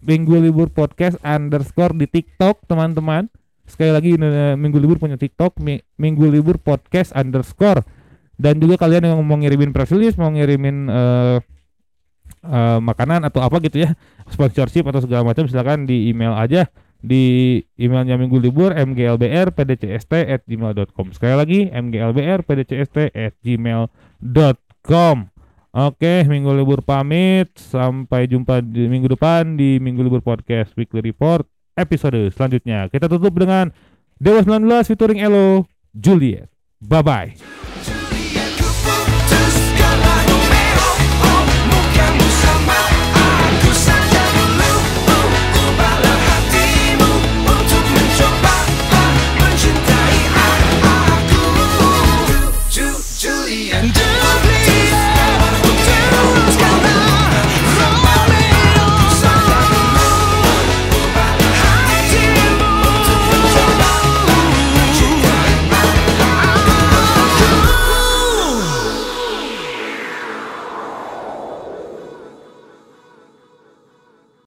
Minggu 0.00 0.36
Libur 0.40 0.72
Podcast 0.72 1.20
underscore 1.20 1.92
di 1.96 2.08
TikTok 2.08 2.64
teman-teman. 2.64 3.28
Sekali 3.68 3.90
lagi 3.92 4.10
eh, 4.16 4.56
Minggu 4.56 4.80
Libur 4.80 4.96
punya 4.98 5.20
TikTok 5.20 5.60
Mi- 5.60 5.84
Minggu 6.00 6.26
Libur 6.26 6.56
Podcast 6.58 7.12
underscore. 7.12 7.84
Dan 8.40 8.56
juga 8.56 8.80
kalian 8.80 9.04
yang 9.12 9.20
mau 9.20 9.36
ngirimin 9.36 9.70
press 9.76 9.92
release, 9.92 10.16
mau 10.16 10.32
ngirimin 10.32 10.88
eh, 10.88 11.38
eh, 12.44 12.78
makanan 12.80 13.28
atau 13.28 13.44
apa 13.44 13.60
gitu 13.60 13.84
ya, 13.84 13.92
sponsorship 14.32 14.88
atau 14.88 15.04
segala 15.04 15.28
macam 15.28 15.44
silakan 15.44 15.84
di 15.84 16.08
email 16.08 16.32
aja. 16.32 16.72
Di 17.00 17.56
emailnya 17.80 18.20
Minggu 18.20 18.36
Libur 18.36 18.76
mglbr 18.76 19.56
pdcst 19.56 20.12
at 20.28 20.44
gmail.com 20.44 21.16
sekali 21.16 21.32
lagi 21.32 21.58
mglbr 21.72 22.44
pdcst 22.44 23.08
at 23.16 23.32
gmail.com 23.40 25.16
Oke, 25.70 26.26
minggu 26.26 26.50
libur 26.50 26.82
pamit. 26.82 27.54
Sampai 27.54 28.26
jumpa 28.26 28.58
di 28.58 28.90
minggu 28.90 29.14
depan 29.14 29.54
di 29.54 29.78
Minggu 29.78 30.02
Libur 30.02 30.18
Podcast 30.18 30.74
Weekly 30.74 30.98
Report 30.98 31.46
episode 31.78 32.18
selanjutnya. 32.34 32.90
Kita 32.90 33.06
tutup 33.06 33.38
dengan 33.38 33.70
Dewa 34.18 34.42
19 34.42 34.66
featuring 34.90 35.22
Elo 35.22 35.64
Juliet. 35.94 36.50
Bye 36.82 37.02
bye. 37.06 37.99